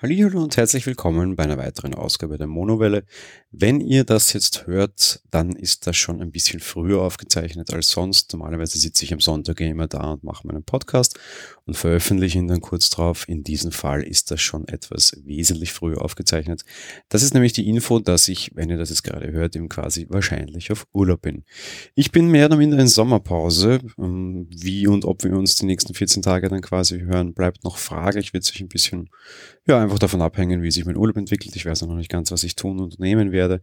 Hallo 0.00 0.40
und 0.40 0.56
herzlich 0.56 0.86
willkommen 0.86 1.34
bei 1.34 1.42
einer 1.42 1.58
weiteren 1.58 1.92
Ausgabe 1.92 2.38
der 2.38 2.46
Monowelle. 2.46 3.02
Wenn 3.50 3.80
ihr 3.80 4.04
das 4.04 4.32
jetzt 4.32 4.68
hört, 4.68 5.22
dann 5.32 5.56
ist 5.56 5.88
das 5.88 5.96
schon 5.96 6.22
ein 6.22 6.30
bisschen 6.30 6.60
früher 6.60 7.02
aufgezeichnet 7.02 7.74
als 7.74 7.90
sonst. 7.90 8.32
Normalerweise 8.32 8.78
sitze 8.78 9.04
ich 9.04 9.12
am 9.12 9.18
Sonntag 9.18 9.60
immer 9.60 9.88
da 9.88 10.12
und 10.12 10.22
mache 10.22 10.46
meinen 10.46 10.62
Podcast 10.62 11.18
und 11.64 11.76
veröffentliche 11.76 12.38
ihn 12.38 12.46
dann 12.46 12.60
kurz 12.60 12.90
drauf. 12.90 13.28
In 13.28 13.42
diesem 13.42 13.72
Fall 13.72 14.04
ist 14.04 14.30
das 14.30 14.40
schon 14.40 14.68
etwas 14.68 15.16
wesentlich 15.24 15.72
früher 15.72 16.00
aufgezeichnet. 16.00 16.62
Das 17.08 17.24
ist 17.24 17.34
nämlich 17.34 17.52
die 17.52 17.68
Info, 17.68 17.98
dass 17.98 18.28
ich, 18.28 18.52
wenn 18.54 18.70
ihr 18.70 18.78
das 18.78 18.90
jetzt 18.90 19.02
gerade 19.02 19.32
hört, 19.32 19.56
eben 19.56 19.68
quasi 19.68 20.06
wahrscheinlich 20.10 20.70
auf 20.70 20.86
Urlaub 20.92 21.22
bin. 21.22 21.42
Ich 21.96 22.12
bin 22.12 22.30
mehr 22.30 22.46
oder 22.46 22.56
minder 22.56 22.78
in 22.78 22.86
Sommerpause. 22.86 23.80
Ähm, 23.98 24.46
wie 24.48 24.86
und 24.86 25.04
ob 25.04 25.24
wir 25.24 25.36
uns 25.36 25.56
die 25.56 25.66
nächsten 25.66 25.92
14 25.92 26.22
Tage 26.22 26.48
dann 26.48 26.60
quasi 26.60 27.00
hören, 27.00 27.34
bleibt 27.34 27.64
noch 27.64 27.78
fraglich. 27.78 28.32
Wird 28.32 28.44
sich 28.44 28.60
ein 28.60 28.68
bisschen 28.68 29.10
ja, 29.68 29.78
einfach 29.78 29.98
davon 29.98 30.22
abhängen, 30.22 30.62
wie 30.62 30.70
sich 30.70 30.86
mein 30.86 30.96
Urlaub 30.96 31.18
entwickelt. 31.18 31.54
Ich 31.54 31.66
weiß 31.66 31.82
noch 31.82 31.94
nicht 31.94 32.10
ganz, 32.10 32.30
was 32.30 32.42
ich 32.42 32.56
tun 32.56 32.80
und 32.80 32.98
nehmen 32.98 33.32
werde. 33.32 33.60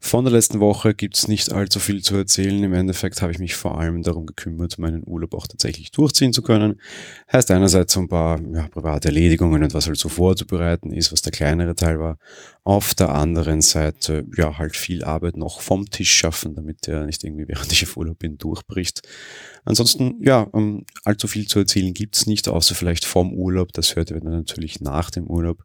Von 0.00 0.24
der 0.24 0.32
letzten 0.32 0.60
Woche 0.60 0.94
gibt's 0.94 1.28
nicht 1.28 1.52
allzu 1.52 1.78
viel 1.78 2.02
zu 2.02 2.16
erzählen. 2.16 2.64
Im 2.64 2.72
Endeffekt 2.72 3.20
habe 3.20 3.32
ich 3.32 3.38
mich 3.38 3.54
vor 3.54 3.78
allem 3.78 4.02
darum 4.02 4.24
gekümmert, 4.24 4.78
meinen 4.78 5.02
Urlaub 5.06 5.34
auch 5.34 5.46
tatsächlich 5.46 5.90
durchziehen 5.90 6.32
zu 6.32 6.40
können. 6.40 6.80
Heißt 7.30 7.50
einerseits 7.50 7.92
so 7.92 8.00
ein 8.00 8.08
paar 8.08 8.40
ja, 8.40 8.66
private 8.68 9.08
Erledigungen 9.08 9.62
und 9.62 9.74
was 9.74 9.86
halt 9.86 9.98
so 9.98 10.08
vorzubereiten 10.08 10.90
ist, 10.90 11.12
was 11.12 11.20
der 11.20 11.32
kleinere 11.32 11.74
Teil 11.74 12.00
war. 12.00 12.16
Auf 12.64 12.94
der 12.94 13.12
anderen 13.12 13.60
Seite, 13.60 14.24
ja, 14.36 14.56
halt 14.56 14.76
viel 14.76 15.02
Arbeit 15.02 15.36
noch 15.36 15.60
vom 15.60 15.90
Tisch 15.90 16.12
schaffen, 16.12 16.54
damit 16.54 16.86
der 16.86 17.06
nicht 17.06 17.24
irgendwie 17.24 17.48
während 17.48 17.72
ich 17.72 17.82
auf 17.82 17.96
Urlaub 17.96 18.20
bin 18.20 18.38
durchbricht. 18.38 19.02
Ansonsten, 19.64 20.16
ja, 20.20 20.48
ähm, 20.54 20.84
allzu 21.04 21.26
viel 21.26 21.46
zu 21.46 21.58
erzählen 21.60 21.92
gibt's 21.92 22.26
nicht, 22.26 22.48
außer 22.48 22.74
vielleicht 22.74 23.04
vom 23.04 23.32
Urlaub. 23.32 23.72
Das 23.72 23.96
hört 23.96 24.10
ihr 24.10 24.20
dann 24.20 24.32
natürlich 24.32 24.80
nach 24.80 25.10
dem 25.10 25.26
Urlaub. 25.28 25.64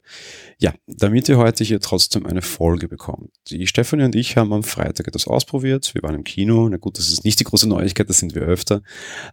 Ja, 0.60 0.74
damit 0.88 1.30
ihr 1.30 1.38
heute 1.38 1.64
hier 1.64 1.80
trotzdem 1.80 2.26
eine 2.26 2.42
Folge 2.42 2.88
bekommt. 2.88 3.32
Die 3.50 3.68
Stefanie 3.68 4.04
und 4.04 4.16
ich 4.16 4.36
haben 4.36 4.54
am 4.54 4.64
Freitag 4.64 5.08
etwas 5.08 5.28
ausprobiert. 5.28 5.94
Wir 5.94 6.02
waren 6.04 6.16
im 6.16 6.24
Kino. 6.24 6.68
Na 6.70 6.78
gut, 6.78 6.98
das 6.98 7.10
ist 7.10 7.26
nicht 7.26 7.40
die 7.40 7.44
große 7.44 7.68
Neuigkeit, 7.68 8.10
das 8.10 8.20
sind 8.20 8.36
wir 8.36 8.44
öfter. 8.44 8.82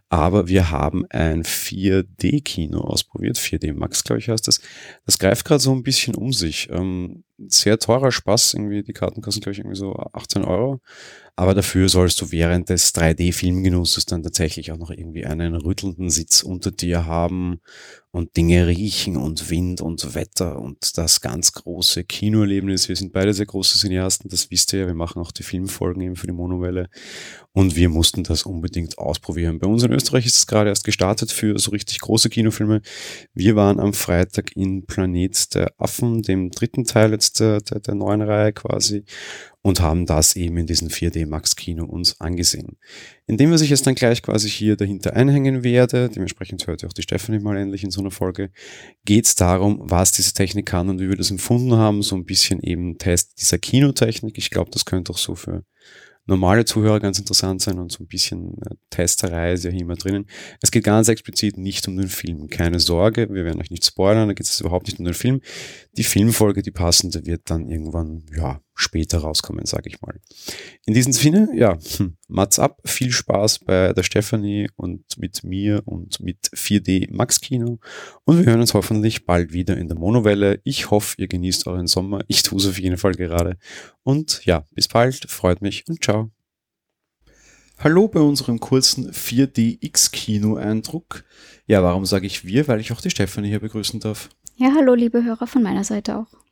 Aber 0.09 0.47
wir 0.47 0.71
haben 0.71 1.05
ein 1.09 1.43
4D-Kino 1.43 2.79
ausprobiert. 2.79 3.37
4D 3.37 3.73
Max, 3.73 4.03
glaube 4.03 4.19
ich, 4.19 4.29
heißt 4.29 4.47
das. 4.47 4.61
Das 5.05 5.19
greift 5.19 5.45
gerade 5.45 5.61
so 5.61 5.71
ein 5.71 5.83
bisschen 5.83 6.15
um 6.15 6.33
sich. 6.33 6.69
Ähm, 6.71 7.23
sehr 7.37 7.79
teurer 7.79 8.11
Spaß. 8.11 8.53
Irgendwie, 8.53 8.83
die 8.83 8.93
Karten 8.93 9.21
kosten, 9.21 9.41
glaube 9.41 9.53
ich, 9.53 9.59
irgendwie 9.59 9.77
so 9.77 9.93
18 10.13 10.45
Euro. 10.45 10.81
Aber 11.37 11.53
dafür 11.53 11.89
sollst 11.89 12.21
du 12.21 12.31
während 12.31 12.69
des 12.69 12.95
3D-Filmgenusses 12.95 14.05
dann 14.05 14.23
tatsächlich 14.23 14.71
auch 14.71 14.77
noch 14.77 14.89
irgendwie 14.89 15.25
einen 15.25 15.53
rüttelnden 15.53 16.09
Sitz 16.09 16.43
unter 16.43 16.71
dir 16.71 17.05
haben 17.05 17.59
und 18.11 18.37
Dinge 18.37 18.67
riechen 18.67 19.17
und 19.17 19.49
Wind 19.49 19.81
und 19.81 20.15
Wetter 20.15 20.61
und 20.61 20.97
das 20.97 21.19
ganz 21.19 21.51
große 21.51 22.05
Kinoerlebnis. 22.05 22.87
Wir 22.87 22.95
sind 22.95 23.11
beide 23.11 23.33
sehr 23.33 23.47
große 23.47 23.77
Cineasten, 23.77 24.29
das 24.29 24.49
wisst 24.49 24.71
ihr 24.71 24.79
ja. 24.79 24.87
Wir 24.87 24.93
machen 24.93 25.21
auch 25.21 25.33
die 25.33 25.43
Filmfolgen 25.43 26.01
eben 26.01 26.15
für 26.15 26.27
die 26.27 26.31
Monowelle 26.31 26.87
und 27.51 27.75
wir 27.75 27.89
mussten 27.89 28.23
das 28.23 28.43
unbedingt 28.43 28.97
ausprobieren. 28.97 29.59
Bei 29.59 29.67
uns 29.67 29.83
in 29.83 29.91
Österreich 29.91 30.25
ist 30.25 30.37
es 30.37 30.47
gerade 30.47 30.69
erst 30.69 30.85
gestartet 30.85 31.33
für 31.33 31.59
so 31.59 31.71
richtig 31.71 31.99
große 31.99 32.29
Kinofilme. 32.29 32.81
Wir 33.33 33.57
waren 33.57 33.81
am 33.81 33.91
Freitag 33.91 34.55
in 34.55 34.85
Planet 34.85 35.53
der 35.53 35.73
Affen, 35.77 36.21
dem 36.21 36.51
dritten 36.51 36.85
Teil 36.85 37.11
jetzt 37.11 37.41
der, 37.41 37.59
der, 37.59 37.81
der 37.81 37.95
neuen 37.95 38.21
Reihe 38.21 38.53
quasi 38.53 39.03
und 39.65 39.81
haben 39.81 40.05
das 40.05 40.35
eben 40.35 40.57
in 40.57 40.67
diesem 40.67 40.89
4D 40.89 41.25
Max 41.25 41.55
Kino 41.55 41.85
uns 41.85 42.21
angesehen. 42.21 42.77
Indem 43.25 43.49
wir 43.49 43.57
sich 43.57 43.71
jetzt 43.71 43.87
dann 43.87 43.95
gleich 43.95 44.21
quasi 44.21 44.47
hier 44.47 44.75
dahinter 44.75 45.15
einhängen 45.15 45.63
werde, 45.63 46.07
dementsprechend 46.07 46.67
hört 46.67 46.85
auch 46.85 46.93
die 46.93 47.01
Stephanie 47.01 47.39
mal 47.39 47.57
endlich 47.57 47.83
in 47.83 47.89
so 47.89 47.99
einer 47.99 48.11
Folge, 48.11 48.51
geht 49.05 49.25
es 49.25 49.33
darum, 49.33 49.79
was 49.81 50.11
diese 50.11 50.35
Technik 50.35 50.67
kann 50.67 50.87
und 50.87 50.99
wie 50.99 51.09
wir 51.09 51.15
das 51.15 51.31
empfunden 51.31 51.73
haben, 51.77 52.03
so 52.03 52.15
ein 52.15 52.25
bisschen 52.25 52.61
eben 52.61 52.99
Test 52.99 53.41
dieser 53.41 53.57
Kinotechnik. 53.57 54.37
Ich 54.37 54.51
glaube, 54.51 54.69
das 54.69 54.85
könnte 54.85 55.11
auch 55.11 55.17
so 55.17 55.33
für 55.33 55.63
normale 56.27 56.65
Zuhörer 56.65 56.99
ganz 56.99 57.17
interessant 57.17 57.63
sein 57.63 57.79
und 57.79 57.91
so 57.91 58.03
ein 58.03 58.07
bisschen 58.07 58.61
äh, 58.69 58.75
Testerei 58.91 59.53
ist 59.53 59.63
ja 59.63 59.71
hier 59.71 59.81
immer 59.81 59.95
drinnen. 59.95 60.27
Es 60.61 60.69
geht 60.69 60.83
ganz 60.83 61.07
explizit 61.07 61.57
nicht 61.57 61.87
um 61.87 61.97
den 61.97 62.09
Film. 62.09 62.49
Keine 62.49 62.79
Sorge, 62.79 63.29
wir 63.31 63.45
werden 63.45 63.61
euch 63.61 63.71
nicht 63.71 63.85
spoilern, 63.85 64.27
da 64.27 64.35
geht 64.35 64.45
es 64.45 64.61
überhaupt 64.61 64.85
nicht 64.85 64.99
um 64.99 65.05
den 65.05 65.15
Film. 65.15 65.41
Die 65.97 66.03
Filmfolge, 66.03 66.61
die 66.61 66.69
passende, 66.69 67.25
wird 67.25 67.49
dann 67.49 67.67
irgendwann, 67.67 68.25
ja, 68.35 68.61
später 68.75 69.19
rauskommen, 69.19 69.65
sage 69.65 69.89
ich 69.89 70.01
mal. 70.01 70.19
In 70.85 70.93
diesem 70.93 71.13
Sinne, 71.13 71.49
ja, 71.55 71.77
hm, 71.97 72.17
Mats 72.27 72.59
ab, 72.59 72.81
viel 72.85 73.11
Spaß 73.11 73.59
bei 73.59 73.93
der 73.93 74.03
Stefanie 74.03 74.69
und 74.75 75.17
mit 75.17 75.43
mir 75.43 75.81
und 75.85 76.19
mit 76.19 76.49
4D 76.53 77.07
Max 77.11 77.41
Kino 77.41 77.79
und 78.25 78.37
wir 78.37 78.45
hören 78.45 78.61
uns 78.61 78.73
hoffentlich 78.73 79.25
bald 79.25 79.53
wieder 79.53 79.77
in 79.77 79.87
der 79.87 79.97
Monowelle. 79.97 80.59
Ich 80.63 80.91
hoffe, 80.91 81.15
ihr 81.17 81.27
genießt 81.27 81.67
euren 81.67 81.87
Sommer. 81.87 82.23
Ich 82.27 82.43
tue 82.43 82.59
es 82.59 82.67
auf 82.67 82.77
jeden 82.77 82.97
Fall 82.97 83.13
gerade. 83.13 83.57
Und 84.03 84.45
ja, 84.45 84.67
bis 84.71 84.87
bald, 84.87 85.29
freut 85.29 85.61
mich 85.61 85.85
und 85.87 86.03
ciao. 86.03 86.31
Hallo 87.79 88.07
bei 88.07 88.21
unserem 88.21 88.61
kurzen 88.61 89.11
4DX-Kino-Eindruck. 89.11 91.25
Ja, 91.67 91.83
warum 91.83 92.05
sage 92.05 92.25
ich 92.25 92.45
wir? 92.45 92.69
Weil 92.69 92.79
ich 92.79 92.93
auch 92.93 93.01
die 93.01 93.09
Stefanie 93.09 93.49
hier 93.49 93.59
begrüßen 93.59 93.99
darf. 93.99 94.29
Ja, 94.55 94.71
hallo 94.75 94.93
liebe 94.93 95.21
Hörer 95.23 95.47
von 95.47 95.61
meiner 95.61 95.83
Seite 95.83 96.17
auch. 96.17 96.44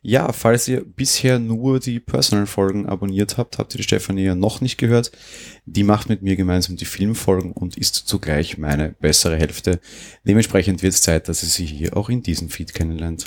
Ja, 0.00 0.32
falls 0.32 0.68
ihr 0.68 0.84
bisher 0.84 1.38
nur 1.38 1.80
die 1.80 2.00
Personal-Folgen 2.00 2.86
abonniert 2.86 3.36
habt, 3.36 3.58
habt 3.58 3.74
ihr 3.74 3.78
die 3.78 3.84
Stefanie 3.84 4.24
ja 4.24 4.34
noch 4.34 4.60
nicht 4.60 4.78
gehört. 4.78 5.12
Die 5.66 5.84
macht 5.84 6.08
mit 6.08 6.22
mir 6.22 6.36
gemeinsam 6.36 6.76
die 6.76 6.84
Filmfolgen 6.84 7.52
und 7.52 7.76
ist 7.76 7.94
zugleich 7.94 8.58
meine 8.58 8.90
bessere 9.00 9.36
Hälfte. 9.36 9.80
Dementsprechend 10.24 10.82
wird 10.82 10.94
es 10.94 11.02
Zeit, 11.02 11.28
dass 11.28 11.42
ihr 11.42 11.48
sie 11.48 11.66
hier 11.66 11.96
auch 11.96 12.08
in 12.08 12.22
diesem 12.22 12.48
Feed 12.48 12.74
kennenlernt. 12.74 13.26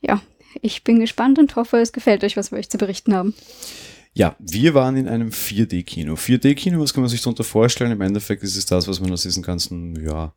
Ja, 0.00 0.22
ich 0.62 0.84
bin 0.84 1.00
gespannt 1.00 1.38
und 1.38 1.54
hoffe, 1.56 1.78
es 1.78 1.92
gefällt 1.92 2.24
euch, 2.24 2.36
was 2.36 2.50
wir 2.50 2.58
euch 2.58 2.70
zu 2.70 2.78
berichten 2.78 3.14
haben. 3.14 3.34
Ja, 4.14 4.34
wir 4.38 4.72
waren 4.72 4.96
in 4.96 5.08
einem 5.08 5.28
4D-Kino. 5.28 6.14
4D-Kino, 6.14 6.80
was 6.80 6.94
kann 6.94 7.02
man 7.02 7.10
sich 7.10 7.20
darunter 7.20 7.44
vorstellen? 7.44 7.92
Im 7.92 8.00
Endeffekt 8.00 8.42
ist 8.42 8.56
es 8.56 8.64
das, 8.64 8.88
was 8.88 8.98
man 8.98 9.12
aus 9.12 9.22
diesen 9.22 9.42
ganzen, 9.42 10.02
ja, 10.02 10.32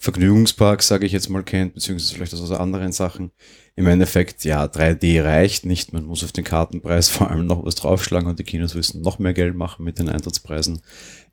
Vergnügungsparks, 0.00 0.88
sage 0.88 1.04
ich 1.04 1.12
jetzt 1.12 1.28
mal, 1.28 1.42
kennt, 1.42 1.74
beziehungsweise 1.74 2.14
vielleicht 2.14 2.32
aus 2.32 2.50
anderen 2.52 2.90
Sachen. 2.90 3.32
Im 3.76 3.86
Endeffekt, 3.86 4.44
ja, 4.44 4.64
3D 4.64 5.22
reicht 5.22 5.66
nicht. 5.66 5.92
Man 5.92 6.06
muss 6.06 6.24
auf 6.24 6.32
den 6.32 6.42
Kartenpreis 6.42 7.08
vor 7.10 7.30
allem 7.30 7.46
noch 7.46 7.66
was 7.66 7.74
draufschlagen 7.74 8.26
und 8.26 8.38
die 8.38 8.44
Kinos 8.44 8.74
müssen 8.74 9.02
noch 9.02 9.18
mehr 9.18 9.34
Geld 9.34 9.54
machen 9.54 9.84
mit 9.84 9.98
den 9.98 10.08
Eintrittspreisen. 10.08 10.80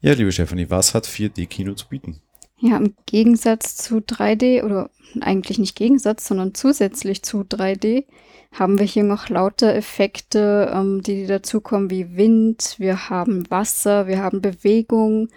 Ja, 0.02 0.14
liebe 0.14 0.34
Stephanie, 0.34 0.70
was 0.70 0.94
hat 0.94 1.08
4D-Kino 1.08 1.76
zu 1.76 1.88
bieten? 1.88 2.20
Ja, 2.60 2.76
im 2.76 2.94
Gegensatz 3.06 3.78
zu 3.78 4.00
3D 4.00 4.64
oder 4.64 4.90
eigentlich 5.22 5.60
nicht 5.60 5.78
Gegensatz, 5.78 6.28
sondern 6.28 6.54
zusätzlich 6.54 7.24
zu 7.24 7.44
3D 7.44 8.04
haben 8.52 8.80
wir 8.80 8.86
hier 8.86 9.04
noch 9.04 9.30
lauter 9.30 9.74
Effekte, 9.76 10.72
ähm, 10.74 11.02
die 11.02 11.26
dazukommen 11.26 11.90
wie 11.90 12.18
Wind, 12.18 12.76
wir 12.80 13.10
haben 13.10 13.50
Wasser, 13.50 14.08
wir 14.08 14.22
haben 14.22 14.42
Bewegung, 14.42 15.30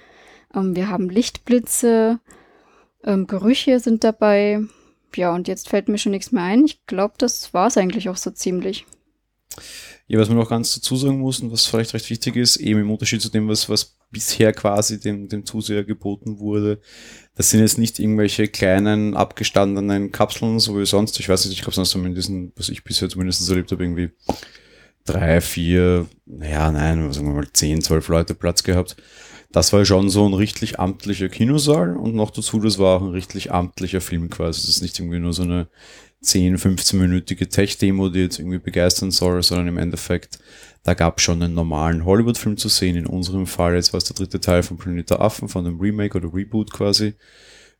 ähm, 0.53 0.75
wir 0.75 0.89
haben 0.89 1.09
Lichtblitze, 1.09 2.19
ähm, 3.05 3.27
Gerüche 3.27 3.81
sind 3.81 4.05
dabei. 4.05 4.61
Ja, 5.15 5.35
und 5.35 5.49
jetzt 5.49 5.69
fällt 5.69 5.89
mir 5.89 5.99
schon 5.99 6.13
nichts 6.13 6.33
mehr 6.33 6.45
ein. 6.45 6.65
Ich 6.65 6.87
glaube, 6.87 7.15
das 7.19 7.53
war 7.53 7.67
es 7.67 7.77
eigentlich 7.77 8.09
auch 8.09 8.17
so 8.17 8.31
ziemlich. 8.31 8.87
Ja, 10.07 10.19
was 10.19 10.29
man 10.29 10.39
noch 10.39 10.49
ganz 10.49 10.75
dazu 10.75 10.97
sagen 10.97 11.21
muss 11.21 11.41
und 11.41 11.53
was 11.53 11.67
vielleicht 11.67 11.95
recht 11.95 12.11
wichtig 12.11 12.37
ist, 12.37 12.57
eben 12.57 12.81
im 12.81 12.91
Unterschied 12.91 13.23
zu 13.23 13.29
dem, 13.29 13.49
was, 13.49 13.69
was 13.69 13.97
bisher 14.11 14.53
quasi 14.53 14.99
dem, 14.99 15.29
dem 15.29 15.47
Zuseher 15.47 15.85
geboten 15.85 16.41
wurde, 16.41 16.81
das 17.37 17.51
sind 17.51 17.61
jetzt 17.61 17.79
nicht 17.79 17.99
irgendwelche 17.99 18.49
kleinen, 18.49 19.17
abgestandenen 19.17 20.11
Kapseln, 20.11 20.59
so 20.59 20.79
wie 20.79 20.87
sonst. 20.87 21.19
Ich 21.21 21.29
weiß 21.29 21.45
nicht, 21.45 21.55
ich 21.55 21.63
glaube, 21.63 21.75
sonst 21.77 21.95
haben 21.95 22.07
in 22.07 22.15
diesen, 22.15 22.53
was 22.57 22.69
ich 22.69 22.83
bisher 22.83 23.09
zumindest 23.09 23.49
erlebt 23.49 23.71
habe, 23.71 23.85
irgendwie 23.85 24.11
drei, 25.05 25.41
vier, 25.41 26.07
naja, 26.27 26.71
nein, 26.71 27.13
sagen 27.13 27.27
wir 27.29 27.35
mal 27.35 27.53
zehn, 27.53 27.83
zwölf 27.83 28.09
Leute 28.09 28.35
Platz 28.35 28.63
gehabt. 28.63 28.97
Das 29.53 29.73
war 29.73 29.85
schon 29.85 30.11
so 30.11 30.27
ein 30.27 30.35
richtig 30.35 30.79
amtlicher 30.79 31.29
Kinosaal 31.29 31.97
und 31.97 32.15
noch 32.15 32.31
dazu, 32.31 32.61
das 32.61 32.79
war 32.79 32.97
auch 32.97 33.03
ein 33.03 33.11
richtig 33.11 33.53
amtlicher 33.53 34.01
Film 34.01 34.31
quasi. 34.31 34.61
Das 34.61 34.71
ist 34.71 34.83
nicht 34.83 34.99
irgendwie 34.99 35.19
nur 35.19 35.33
so 35.33 35.43
eine 35.43 35.69
10, 36.23 36.59
15-minütige 36.59 37.49
Tech-Demo, 37.49 38.11
die 38.11 38.21
jetzt 38.21 38.39
irgendwie 38.39 38.59
begeistern 38.59 39.11
soll, 39.11 39.43
sondern 39.43 39.69
im 39.69 39.79
Endeffekt, 39.79 40.39
da 40.85 40.95
gab 40.95 41.19
es 41.19 41.25
schon 41.25 41.43
einen 41.43 41.55
normalen 41.55 42.05
Hollywood-Film 42.05 42.59
zu 42.59 42.69
sehen. 42.69 42.97
In 42.97 43.07
unserem 43.07 43.47
Fall, 43.47 43.75
jetzt 43.75 43.93
war 43.93 43.99
es 43.99 44.05
der 44.05 44.17
dritte 44.17 44.41
Teil 44.41 44.63
von 44.63 44.77
Planeta 44.77 45.17
Affen, 45.17 45.49
von 45.49 45.65
dem 45.65 45.81
Remake 45.81 46.17
oder 46.17 46.33
Reboot 46.33 46.73
quasi. 46.73 47.15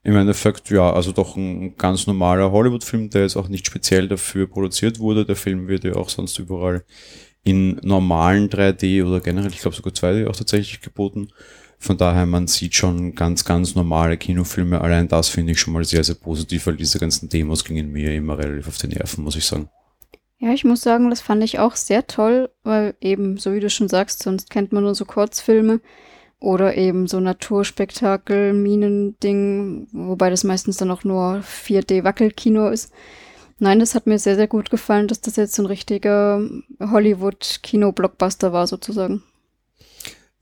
Im 0.03 0.17
Endeffekt, 0.17 0.71
ja, 0.71 0.91
also 0.91 1.13
doch 1.13 1.37
ein 1.37 1.77
ganz 1.77 2.07
normaler 2.07 2.51
Hollywood-Film, 2.51 3.11
der 3.11 3.23
jetzt 3.23 3.37
auch 3.37 3.49
nicht 3.49 3.67
speziell 3.67 4.09
dafür 4.09 4.47
produziert 4.47 4.99
wurde. 4.99 5.27
Der 5.27 5.37
Film 5.37 5.69
wird 5.69 5.85
ja 5.85 5.95
auch 5.97 6.09
sonst 6.09 6.39
überall 6.39 6.85
in 7.43 7.81
normalen 7.83 8.49
3D 8.49 9.05
oder 9.05 9.21
generell, 9.21 9.51
ich 9.51 9.61
glaube 9.61 9.77
sogar 9.77 9.93
2D 9.93 10.27
auch 10.29 10.37
tatsächlich 10.37 10.81
geboten. 10.81 11.29
Von 11.79 11.97
daher, 11.97 12.27
man 12.27 12.47
sieht 12.47 12.75
schon 12.75 13.15
ganz, 13.15 13.45
ganz 13.47 13.75
normale 13.75 14.19
Kinofilme. 14.19 14.81
Allein 14.83 15.09
das 15.09 15.31
finde 15.31 15.53
ich 15.53 15.61
schon 15.61 15.73
mal 15.73 15.85
sehr, 15.85 16.05
sehr 16.05 16.17
positiv, 16.17 16.67
weil 16.67 16.77
diese 16.77 16.99
ganzen 16.99 17.31
Demos 17.31 17.65
gingen 17.65 17.91
mir 17.91 18.15
immer 18.15 18.37
relativ 18.39 18.69
auf 18.69 18.77
die 18.77 18.89
Nerven, 18.89 19.25
muss 19.25 19.37
ich 19.37 19.47
sagen. 19.47 19.71
Ja, 20.39 20.53
ich 20.53 20.65
muss 20.65 20.83
sagen, 20.83 21.09
das 21.09 21.23
fand 21.23 21.43
ich 21.43 21.59
auch 21.59 21.77
sehr 21.77 22.07
toll, 22.07 22.51
weil 22.65 22.95
eben, 23.01 23.39
so 23.39 23.55
wie 23.55 23.61
du 23.61 23.71
schon 23.71 23.89
sagst, 23.89 24.23
sonst 24.23 24.51
kennt 24.51 24.73
man 24.73 24.83
nur 24.83 24.95
so 24.95 25.05
Kurzfilme. 25.07 25.81
oder 26.41 26.77
eben 26.77 27.07
so 27.07 27.21
Naturspektakel, 27.21 28.55
Minending, 28.55 29.89
wobei 29.93 30.31
das 30.31 30.43
meistens 30.43 30.79
dann 30.79 30.91
auch 30.91 31.05
nur 31.05 31.43
4D-Wackelkino 31.43 32.71
ist. 32.71 32.93
Nein, 33.63 33.79
das 33.79 33.95
hat 33.95 34.07
mir 34.07 34.19
sehr, 34.19 34.37
sehr 34.37 34.49
gut 34.49 34.71
gefallen, 34.71 35.07
dass 35.07 35.21
das 35.21 35.37
jetzt 35.37 35.55
so 35.55 35.63
ein 35.63 35.67
richtiger 35.67 36.41
Hollywood-Kino-Blockbuster 36.81 38.55
war 38.55 38.67
sozusagen. 38.67 39.23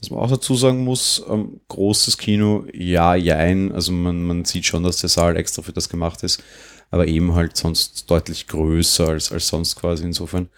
Was 0.00 0.10
man 0.10 0.20
auch 0.20 0.30
dazu 0.30 0.54
sagen 0.54 0.84
muss, 0.84 1.24
ähm, 1.28 1.60
großes 1.66 2.16
Kino, 2.16 2.64
ja, 2.72 3.16
jein. 3.16 3.72
Also 3.72 3.90
man, 3.90 4.22
man 4.22 4.44
sieht 4.44 4.66
schon, 4.66 4.84
dass 4.84 4.98
der 4.98 5.08
Saal 5.08 5.36
extra 5.36 5.62
für 5.62 5.72
das 5.72 5.88
gemacht 5.88 6.22
ist, 6.22 6.44
aber 6.92 7.08
eben 7.08 7.34
halt 7.34 7.56
sonst 7.56 8.08
deutlich 8.08 8.46
größer 8.46 9.08
als, 9.08 9.32
als 9.32 9.48
sonst 9.48 9.74
quasi 9.74 10.04
insofern. 10.04 10.48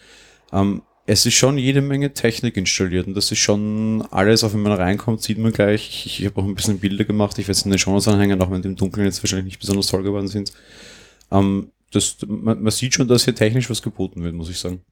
Ähm, 0.53 0.83
es 1.07 1.25
ist 1.25 1.35
schon 1.35 1.57
jede 1.57 1.81
Menge 1.81 2.13
Technik 2.13 2.59
installiert 2.59 3.07
und 3.07 3.15
das 3.15 3.33
ist 3.33 3.39
schon 3.39 4.07
alles, 4.11 4.45
auch 4.45 4.53
wenn 4.53 4.61
man 4.61 4.73
reinkommt, 4.73 5.23
sieht 5.23 5.39
man 5.39 5.53
gleich. 5.53 5.89
Ich, 5.89 6.21
ich 6.21 6.27
habe 6.27 6.43
auch 6.43 6.45
ein 6.45 6.55
bisschen 6.55 6.79
Bilder 6.79 7.05
gemacht, 7.05 7.39
ich 7.39 7.47
werde 7.49 7.53
es 7.53 7.65
in 7.65 7.71
den 7.71 7.79
Shownotes 7.79 8.09
anhängen, 8.09 8.43
auch 8.43 8.51
wenn 8.51 8.61
die 8.61 8.69
im 8.69 8.77
Dunkeln 8.77 9.07
jetzt 9.07 9.23
wahrscheinlich 9.23 9.47
nicht 9.47 9.61
besonders 9.61 9.87
toll 9.87 10.03
geworden 10.03 10.29
sind. 10.29 10.53
Ähm, 11.33 11.71
das, 11.93 12.17
man, 12.27 12.63
man 12.63 12.71
sieht 12.71 12.95
schon, 12.95 13.09
dass 13.09 13.25
hier 13.25 13.35
technisch 13.35 13.71
was 13.71 13.83
geboten 13.83 14.23
wird, 14.23 14.35
muss 14.35 14.51
ich 14.51 14.59
sagen. 14.59 14.83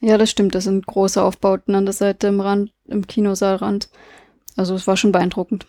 Ja, 0.00 0.18
das 0.18 0.30
stimmt. 0.30 0.54
Das 0.54 0.64
sind 0.64 0.86
große 0.86 1.22
Aufbauten 1.22 1.74
an 1.74 1.86
der 1.86 1.94
Seite 1.94 2.26
im 2.26 2.40
Rand, 2.40 2.72
im 2.86 3.06
Kinosaalrand. 3.06 3.88
Also 4.56 4.74
es 4.74 4.86
war 4.86 4.96
schon 4.96 5.12
beeindruckend. 5.12 5.66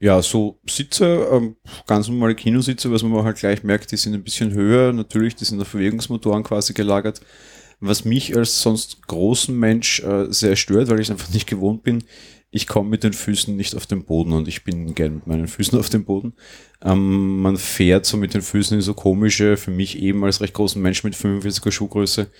Ja, 0.00 0.22
so 0.22 0.60
Sitze, 0.68 1.28
ähm, 1.32 1.56
ganz 1.86 2.08
normale 2.08 2.36
Kinositze, 2.36 2.92
was 2.92 3.02
man 3.02 3.24
halt 3.24 3.38
gleich 3.38 3.64
merkt, 3.64 3.90
die 3.90 3.96
sind 3.96 4.14
ein 4.14 4.22
bisschen 4.22 4.52
höher. 4.52 4.92
Natürlich, 4.92 5.34
die 5.34 5.44
sind 5.44 5.60
auf 5.60 5.72
Bewegungsmotoren 5.72 6.44
quasi 6.44 6.72
gelagert. 6.72 7.20
Was 7.80 8.04
mich 8.04 8.36
als 8.36 8.60
sonst 8.60 9.06
großen 9.06 9.56
Mensch 9.56 10.00
äh, 10.00 10.26
sehr 10.30 10.56
stört, 10.56 10.88
weil 10.88 11.00
ich 11.00 11.08
es 11.08 11.10
einfach 11.10 11.32
nicht 11.32 11.48
gewohnt 11.48 11.82
bin, 11.82 12.04
ich 12.50 12.66
komme 12.66 12.88
mit 12.88 13.04
den 13.04 13.12
Füßen 13.12 13.54
nicht 13.54 13.74
auf 13.74 13.86
den 13.86 14.04
Boden 14.04 14.32
und 14.32 14.48
ich 14.48 14.64
bin 14.64 14.94
gern 14.94 15.16
mit 15.16 15.26
meinen 15.26 15.48
Füßen 15.48 15.78
auf 15.78 15.90
dem 15.90 16.04
Boden. 16.04 16.32
Ähm, 16.82 17.42
man 17.42 17.56
fährt 17.56 18.06
so 18.06 18.16
mit 18.16 18.34
den 18.34 18.42
Füßen 18.42 18.76
in 18.76 18.80
so 18.80 18.94
komische, 18.94 19.56
für 19.56 19.70
mich 19.70 19.98
eben 19.98 20.24
als 20.24 20.40
recht 20.40 20.54
großen 20.54 20.80
Mensch 20.80 21.04
mit 21.04 21.14
45er 21.14 21.70
Schuhgröße, 21.70 22.30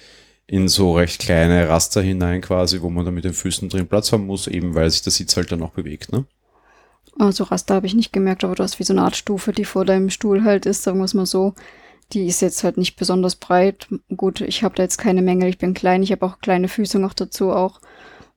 in 0.46 0.68
so 0.68 0.94
recht 0.94 1.20
kleine 1.20 1.68
Raster 1.68 2.00
hinein 2.00 2.40
quasi, 2.40 2.80
wo 2.80 2.88
man 2.88 3.04
dann 3.04 3.14
mit 3.14 3.24
den 3.24 3.34
Füßen 3.34 3.68
drin 3.68 3.86
Platz 3.86 4.12
haben 4.12 4.26
muss, 4.26 4.46
eben 4.46 4.74
weil 4.74 4.90
sich 4.90 5.02
der 5.02 5.12
Sitz 5.12 5.36
halt 5.36 5.52
dann 5.52 5.62
auch 5.62 5.72
bewegt, 5.72 6.10
ne? 6.10 6.24
Also 7.18 7.44
Raster 7.44 7.74
habe 7.74 7.86
ich 7.86 7.94
nicht 7.94 8.12
gemerkt, 8.12 8.44
aber 8.44 8.54
du 8.54 8.62
hast 8.62 8.78
wie 8.78 8.84
so 8.84 8.92
eine 8.92 9.02
Art 9.02 9.16
Stufe, 9.16 9.52
die 9.52 9.64
vor 9.64 9.84
deinem 9.84 10.08
Stuhl 10.08 10.44
halt 10.44 10.66
ist, 10.66 10.84
sagen 10.84 10.98
wir 10.98 11.04
es 11.04 11.14
mal 11.14 11.26
so. 11.26 11.54
Die 12.12 12.26
ist 12.26 12.40
jetzt 12.40 12.64
halt 12.64 12.78
nicht 12.78 12.96
besonders 12.96 13.36
breit. 13.36 13.88
Gut, 14.16 14.40
ich 14.40 14.62
habe 14.62 14.76
da 14.76 14.84
jetzt 14.84 14.98
keine 14.98 15.20
Mängel, 15.20 15.48
ich 15.48 15.58
bin 15.58 15.74
klein, 15.74 16.02
ich 16.02 16.12
habe 16.12 16.24
auch 16.24 16.38
kleine 16.38 16.68
Füße 16.68 16.98
noch 16.98 17.12
dazu 17.12 17.50
auch. 17.50 17.80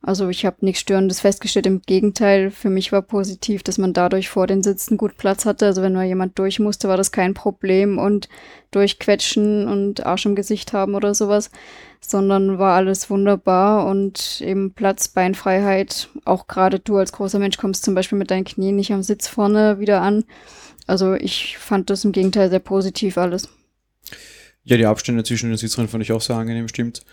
Also 0.03 0.29
ich 0.29 0.45
habe 0.45 0.57
nichts 0.61 0.81
Störendes 0.81 1.21
festgestellt. 1.21 1.67
Im 1.67 1.83
Gegenteil, 1.83 2.49
für 2.49 2.71
mich 2.71 2.91
war 2.91 3.03
positiv, 3.03 3.61
dass 3.61 3.77
man 3.77 3.93
dadurch 3.93 4.29
vor 4.29 4.47
den 4.47 4.63
Sitzen 4.63 4.97
gut 4.97 5.15
Platz 5.15 5.45
hatte. 5.45 5.67
Also 5.67 5.83
wenn 5.83 5.93
mal 5.93 6.05
jemand 6.05 6.39
durch 6.39 6.59
musste, 6.59 6.87
war 6.87 6.97
das 6.97 7.11
kein 7.11 7.35
Problem 7.35 7.99
und 7.99 8.27
durchquetschen 8.71 9.67
und 9.67 10.03
Arsch 10.05 10.25
im 10.25 10.35
Gesicht 10.35 10.73
haben 10.73 10.95
oder 10.95 11.13
sowas, 11.13 11.51
sondern 11.99 12.57
war 12.57 12.75
alles 12.75 13.11
wunderbar 13.11 13.85
und 13.85 14.41
eben 14.41 14.73
Platz, 14.73 15.07
Beinfreiheit. 15.07 16.09
Auch 16.25 16.47
gerade 16.47 16.79
du 16.79 16.97
als 16.97 17.11
großer 17.11 17.37
Mensch 17.37 17.57
kommst 17.57 17.83
zum 17.83 17.93
Beispiel 17.93 18.17
mit 18.17 18.31
deinen 18.31 18.45
Knien 18.45 18.75
nicht 18.75 18.93
am 18.93 19.03
Sitz 19.03 19.27
vorne 19.27 19.79
wieder 19.79 20.01
an. 20.01 20.23
Also 20.87 21.13
ich 21.13 21.59
fand 21.59 21.91
das 21.91 22.05
im 22.05 22.11
Gegenteil 22.11 22.49
sehr 22.49 22.59
positiv 22.59 23.19
alles. 23.19 23.49
Ja, 24.63 24.77
die 24.77 24.85
Abstände 24.85 25.23
zwischen 25.23 25.49
den 25.49 25.57
Sitzreihen 25.57 25.89
fand 25.89 26.03
ich 26.03 26.11
auch 26.11 26.21
sehr 26.21 26.35
angenehm, 26.35 26.67
stimmt. 26.67 27.03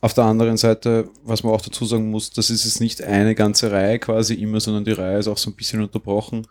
Auf 0.00 0.14
der 0.14 0.24
anderen 0.24 0.56
Seite, 0.56 1.10
was 1.24 1.42
man 1.42 1.52
auch 1.52 1.60
dazu 1.60 1.84
sagen 1.84 2.10
muss, 2.10 2.30
das 2.30 2.50
ist 2.50 2.64
jetzt 2.64 2.80
nicht 2.80 3.02
eine 3.02 3.34
ganze 3.34 3.72
Reihe 3.72 3.98
quasi 3.98 4.34
immer, 4.34 4.60
sondern 4.60 4.84
die 4.84 4.92
Reihe 4.92 5.18
ist 5.18 5.26
auch 5.26 5.38
so 5.38 5.50
ein 5.50 5.56
bisschen 5.56 5.82
unterbrochen. 5.82 6.46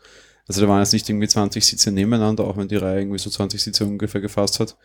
Also 0.48 0.62
da 0.62 0.68
waren 0.68 0.80
jetzt 0.80 0.94
nicht 0.94 1.10
irgendwie 1.10 1.30
20 1.30 1.66
Sitze 1.66 1.92
nebeneinander, 1.92 2.44
auch 2.44 2.58
wenn 2.58 2.68
die 2.68 2.76
Reihe 2.76 3.00
irgendwie 3.00 3.20
so 3.20 3.30
20 3.30 3.62
Sitze 3.62 3.86
ungefähr 3.86 4.20
gefasst 4.20 4.60
hat, 4.60 4.76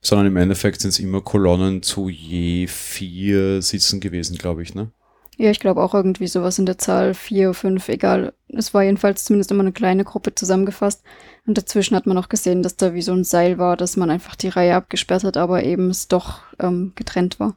sondern 0.00 0.28
im 0.28 0.36
Endeffekt 0.36 0.80
sind 0.80 0.90
es 0.90 1.00
immer 1.00 1.22
Kolonnen 1.22 1.82
zu 1.82 2.08
je 2.08 2.68
vier 2.68 3.62
Sitzen 3.62 3.98
gewesen, 3.98 4.38
glaube 4.38 4.62
ich, 4.62 4.74
ne? 4.74 4.90
Ja, 5.36 5.50
ich 5.50 5.58
glaube 5.58 5.82
auch 5.82 5.94
irgendwie 5.94 6.28
sowas 6.28 6.60
in 6.60 6.66
der 6.66 6.78
Zahl 6.78 7.12
vier, 7.12 7.54
fünf, 7.54 7.88
egal. 7.88 8.32
Es 8.46 8.72
war 8.72 8.84
jedenfalls 8.84 9.24
zumindest 9.24 9.50
immer 9.50 9.64
eine 9.64 9.72
kleine 9.72 10.04
Gruppe 10.04 10.32
zusammengefasst. 10.32 11.02
Und 11.44 11.58
dazwischen 11.58 11.96
hat 11.96 12.06
man 12.06 12.16
auch 12.18 12.28
gesehen, 12.28 12.62
dass 12.62 12.76
da 12.76 12.94
wie 12.94 13.02
so 13.02 13.12
ein 13.12 13.24
Seil 13.24 13.58
war, 13.58 13.76
dass 13.76 13.96
man 13.96 14.10
einfach 14.10 14.36
die 14.36 14.48
Reihe 14.48 14.76
abgesperrt 14.76 15.24
hat, 15.24 15.36
aber 15.36 15.64
eben 15.64 15.90
es 15.90 16.06
doch 16.06 16.42
ähm, 16.60 16.92
getrennt 16.94 17.40
war 17.40 17.56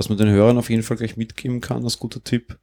was 0.00 0.08
man 0.08 0.16
den 0.16 0.30
Hörern 0.30 0.56
auf 0.56 0.70
jeden 0.70 0.82
Fall 0.82 0.96
gleich 0.96 1.18
mitgeben 1.18 1.60
kann, 1.60 1.84
als 1.84 1.98
guter 1.98 2.24
Tipp, 2.24 2.58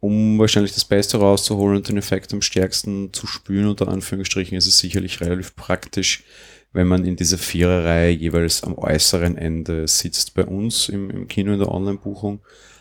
um 0.00 0.40
wahrscheinlich 0.40 0.74
das 0.74 0.84
Beste 0.84 1.18
rauszuholen 1.18 1.76
und 1.76 1.88
den 1.88 1.96
Effekt 1.96 2.34
am 2.34 2.42
stärksten 2.42 3.12
zu 3.12 3.28
spüren, 3.28 3.68
unter 3.68 3.86
Anführungsstrichen, 3.86 4.58
ist 4.58 4.66
es 4.66 4.80
sicherlich 4.80 5.20
relativ 5.20 5.54
praktisch, 5.54 6.24
wenn 6.72 6.88
man 6.88 7.04
in 7.04 7.14
dieser 7.14 7.38
Viererreihe 7.38 8.10
jeweils 8.10 8.64
am 8.64 8.76
äußeren 8.76 9.38
Ende 9.38 9.86
sitzt. 9.86 10.34
Bei 10.34 10.44
uns 10.44 10.88
im, 10.88 11.10
im 11.10 11.28
Kino 11.28 11.52
in 11.52 11.60
der 11.60 11.70
Online-Buchung 11.70 12.40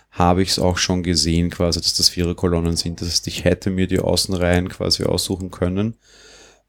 habe 0.10 0.42
ich 0.42 0.50
es 0.50 0.58
auch 0.58 0.80
schon 0.80 1.04
gesehen, 1.04 1.52
quasi, 1.52 1.80
dass 1.80 1.94
das 1.94 2.10
Viererkolonnen 2.10 2.76
sind. 2.76 3.00
Das 3.00 3.10
heißt, 3.10 3.28
ich 3.28 3.44
hätte 3.44 3.70
mir 3.70 3.86
die 3.86 4.00
Außenreihen 4.00 4.70
quasi 4.70 5.04
aussuchen 5.04 5.52
können. 5.52 5.98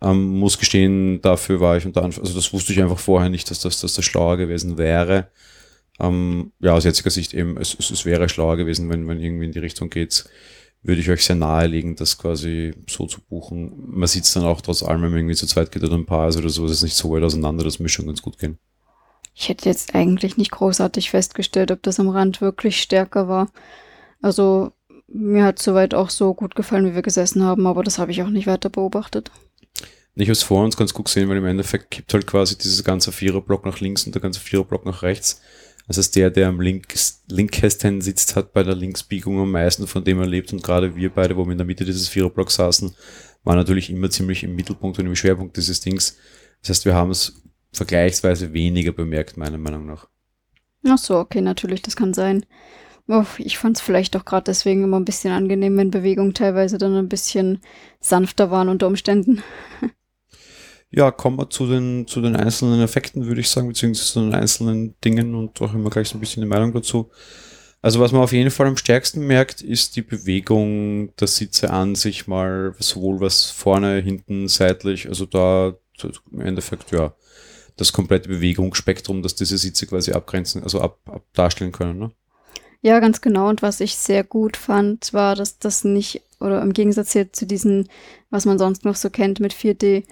Ähm, 0.02 0.38
muss 0.38 0.58
gestehen, 0.58 1.22
dafür 1.22 1.60
war 1.60 1.78
ich 1.78 1.86
unter 1.86 2.02
Anführungszeichen, 2.02 2.36
also 2.36 2.38
das 2.38 2.52
wusste 2.52 2.74
ich 2.74 2.82
einfach 2.82 2.98
vorher 2.98 3.30
nicht, 3.30 3.50
dass 3.50 3.60
das, 3.60 3.80
dass 3.80 3.94
das 3.94 4.04
schlauer 4.04 4.36
gewesen 4.36 4.76
wäre. 4.76 5.28
Ähm, 6.00 6.52
ja, 6.60 6.72
aus 6.72 6.84
jetziger 6.84 7.10
Sicht 7.10 7.34
eben, 7.34 7.56
es, 7.56 7.76
es, 7.78 7.90
es 7.90 8.04
wäre 8.04 8.28
schlauer 8.28 8.56
gewesen, 8.56 8.90
wenn 8.90 9.04
man 9.04 9.20
irgendwie 9.20 9.46
in 9.46 9.52
die 9.52 9.60
Richtung 9.60 9.90
geht, 9.90 10.24
würde 10.82 11.00
ich 11.00 11.08
euch 11.08 11.24
sehr 11.24 11.36
nahelegen, 11.36 11.96
das 11.96 12.18
quasi 12.18 12.74
so 12.88 13.06
zu 13.06 13.20
buchen. 13.20 13.72
Man 13.86 14.06
sieht 14.06 14.24
es 14.24 14.34
dann 14.34 14.44
auch 14.44 14.60
trotz 14.60 14.82
allem, 14.82 15.02
wenn 15.02 15.10
man 15.10 15.20
irgendwie 15.20 15.36
zu 15.36 15.46
zweit 15.46 15.72
geht 15.72 15.82
oder 15.82 15.94
ein 15.94 16.06
Paar 16.06 16.28
ist 16.28 16.36
oder 16.36 16.50
so, 16.50 16.64
es 16.66 16.72
ist 16.72 16.82
nicht 16.82 16.96
so 16.96 17.10
weit 17.10 17.22
auseinander, 17.22 17.64
das 17.64 17.78
muss 17.78 17.92
schon 17.92 18.06
ganz 18.06 18.20
gut 18.20 18.38
gehen. 18.38 18.58
Ich 19.34 19.48
hätte 19.48 19.68
jetzt 19.68 19.94
eigentlich 19.94 20.36
nicht 20.36 20.52
großartig 20.52 21.10
festgestellt, 21.10 21.70
ob 21.72 21.82
das 21.82 21.98
am 21.98 22.08
Rand 22.08 22.40
wirklich 22.40 22.80
stärker 22.80 23.28
war. 23.28 23.50
Also 24.20 24.72
mir 25.08 25.44
hat 25.44 25.58
soweit 25.58 25.94
auch 25.94 26.10
so 26.10 26.34
gut 26.34 26.54
gefallen, 26.54 26.86
wie 26.86 26.94
wir 26.94 27.02
gesessen 27.02 27.42
haben, 27.42 27.66
aber 27.66 27.82
das 27.82 27.98
habe 27.98 28.10
ich 28.10 28.22
auch 28.22 28.30
nicht 28.30 28.46
weiter 28.46 28.68
beobachtet. 28.68 29.30
Ich 30.16 30.28
habe 30.28 30.32
es 30.32 30.42
vor 30.44 30.62
uns 30.62 30.76
ganz 30.76 30.94
gut 30.94 31.06
gesehen, 31.06 31.28
weil 31.28 31.38
im 31.38 31.46
Endeffekt 31.46 31.90
kippt 31.90 32.14
halt 32.14 32.26
quasi 32.26 32.56
dieses 32.56 32.84
ganze 32.84 33.10
Viererblock 33.10 33.64
nach 33.64 33.80
links 33.80 34.06
und 34.06 34.14
der 34.14 34.22
ganze 34.22 34.38
Viererblock 34.38 34.84
nach 34.86 35.02
rechts. 35.02 35.40
Also 35.86 36.02
der, 36.14 36.30
der 36.30 36.48
am 36.48 36.60
links, 36.60 37.22
linksten 37.28 38.00
sitzt, 38.00 38.36
hat 38.36 38.52
bei 38.52 38.62
der 38.62 38.74
Linksbiegung 38.74 39.38
am 39.38 39.50
meisten 39.50 39.86
von 39.86 40.02
dem 40.02 40.18
erlebt 40.20 40.52
und 40.52 40.62
gerade 40.62 40.96
wir 40.96 41.10
beide, 41.10 41.36
wo 41.36 41.44
wir 41.44 41.52
in 41.52 41.58
der 41.58 41.66
Mitte 41.66 41.84
dieses 41.84 42.08
Viererblocks 42.08 42.54
saßen, 42.54 42.94
waren 43.44 43.56
natürlich 43.56 43.90
immer 43.90 44.08
ziemlich 44.08 44.44
im 44.44 44.56
Mittelpunkt 44.56 44.98
und 44.98 45.06
im 45.06 45.16
Schwerpunkt 45.16 45.56
dieses 45.56 45.80
Dings. 45.80 46.16
Das 46.60 46.70
heißt, 46.70 46.84
wir 46.86 46.94
haben 46.94 47.10
es 47.10 47.42
vergleichsweise 47.72 48.52
weniger 48.54 48.92
bemerkt, 48.92 49.36
meiner 49.36 49.58
Meinung 49.58 49.84
nach. 49.84 50.08
Ach 50.86 50.98
so, 50.98 51.18
okay, 51.18 51.40
natürlich, 51.40 51.82
das 51.82 51.96
kann 51.96 52.14
sein. 52.14 52.46
Oh, 53.06 53.24
ich 53.36 53.58
fand 53.58 53.76
es 53.76 53.82
vielleicht 53.82 54.16
auch 54.16 54.24
gerade 54.24 54.44
deswegen 54.44 54.84
immer 54.84 54.98
ein 54.98 55.04
bisschen 55.04 55.32
angenehm, 55.32 55.76
wenn 55.76 55.90
Bewegungen 55.90 56.32
teilweise 56.32 56.78
dann 56.78 56.96
ein 56.96 57.08
bisschen 57.08 57.60
sanfter 58.00 58.50
waren 58.50 58.70
unter 58.70 58.86
Umständen. 58.86 59.42
ja, 60.96 61.10
kommen 61.10 61.38
wir 61.38 61.50
zu 61.50 61.66
den, 61.66 62.06
zu 62.06 62.20
den 62.20 62.36
einzelnen 62.36 62.80
Effekten, 62.80 63.26
würde 63.26 63.40
ich 63.40 63.48
sagen, 63.48 63.68
beziehungsweise 63.68 64.12
zu 64.12 64.20
den 64.20 64.34
einzelnen 64.34 64.94
Dingen 65.04 65.34
und 65.34 65.60
auch 65.60 65.74
immer 65.74 65.90
gleich 65.90 66.08
so 66.08 66.16
ein 66.16 66.20
bisschen 66.20 66.42
die 66.42 66.48
Meinung 66.48 66.72
dazu. 66.72 67.10
Also 67.82 68.00
was 68.00 68.12
man 68.12 68.22
auf 68.22 68.32
jeden 68.32 68.50
Fall 68.50 68.66
am 68.66 68.76
stärksten 68.76 69.26
merkt, 69.26 69.60
ist 69.60 69.96
die 69.96 70.02
Bewegung 70.02 71.14
der 71.16 71.28
Sitze 71.28 71.70
an 71.70 71.96
sich 71.96 72.26
mal, 72.26 72.74
sowohl 72.78 73.20
was 73.20 73.50
vorne, 73.50 74.00
hinten, 74.00 74.48
seitlich, 74.48 75.08
also 75.08 75.26
da 75.26 75.74
im 76.32 76.40
Endeffekt, 76.40 76.92
ja, 76.92 77.14
das 77.76 77.92
komplette 77.92 78.28
Bewegungsspektrum, 78.28 79.22
das 79.22 79.34
diese 79.34 79.58
Sitze 79.58 79.86
quasi 79.86 80.12
abgrenzen, 80.12 80.62
also 80.62 80.80
ab, 80.80 80.98
ab 81.06 81.24
darstellen 81.32 81.72
können, 81.72 81.98
ne? 81.98 82.10
Ja, 82.82 83.00
ganz 83.00 83.22
genau. 83.22 83.48
Und 83.48 83.62
was 83.62 83.80
ich 83.80 83.96
sehr 83.96 84.24
gut 84.24 84.58
fand, 84.58 85.14
war, 85.14 85.34
dass 85.34 85.58
das 85.58 85.84
nicht, 85.84 86.20
oder 86.38 86.60
im 86.60 86.74
Gegensatz 86.74 87.12
hier 87.12 87.32
zu 87.32 87.46
diesen, 87.46 87.88
was 88.28 88.44
man 88.44 88.58
sonst 88.58 88.84
noch 88.84 88.94
so 88.94 89.08
kennt 89.08 89.40
mit 89.40 89.54
4D, 89.54 90.04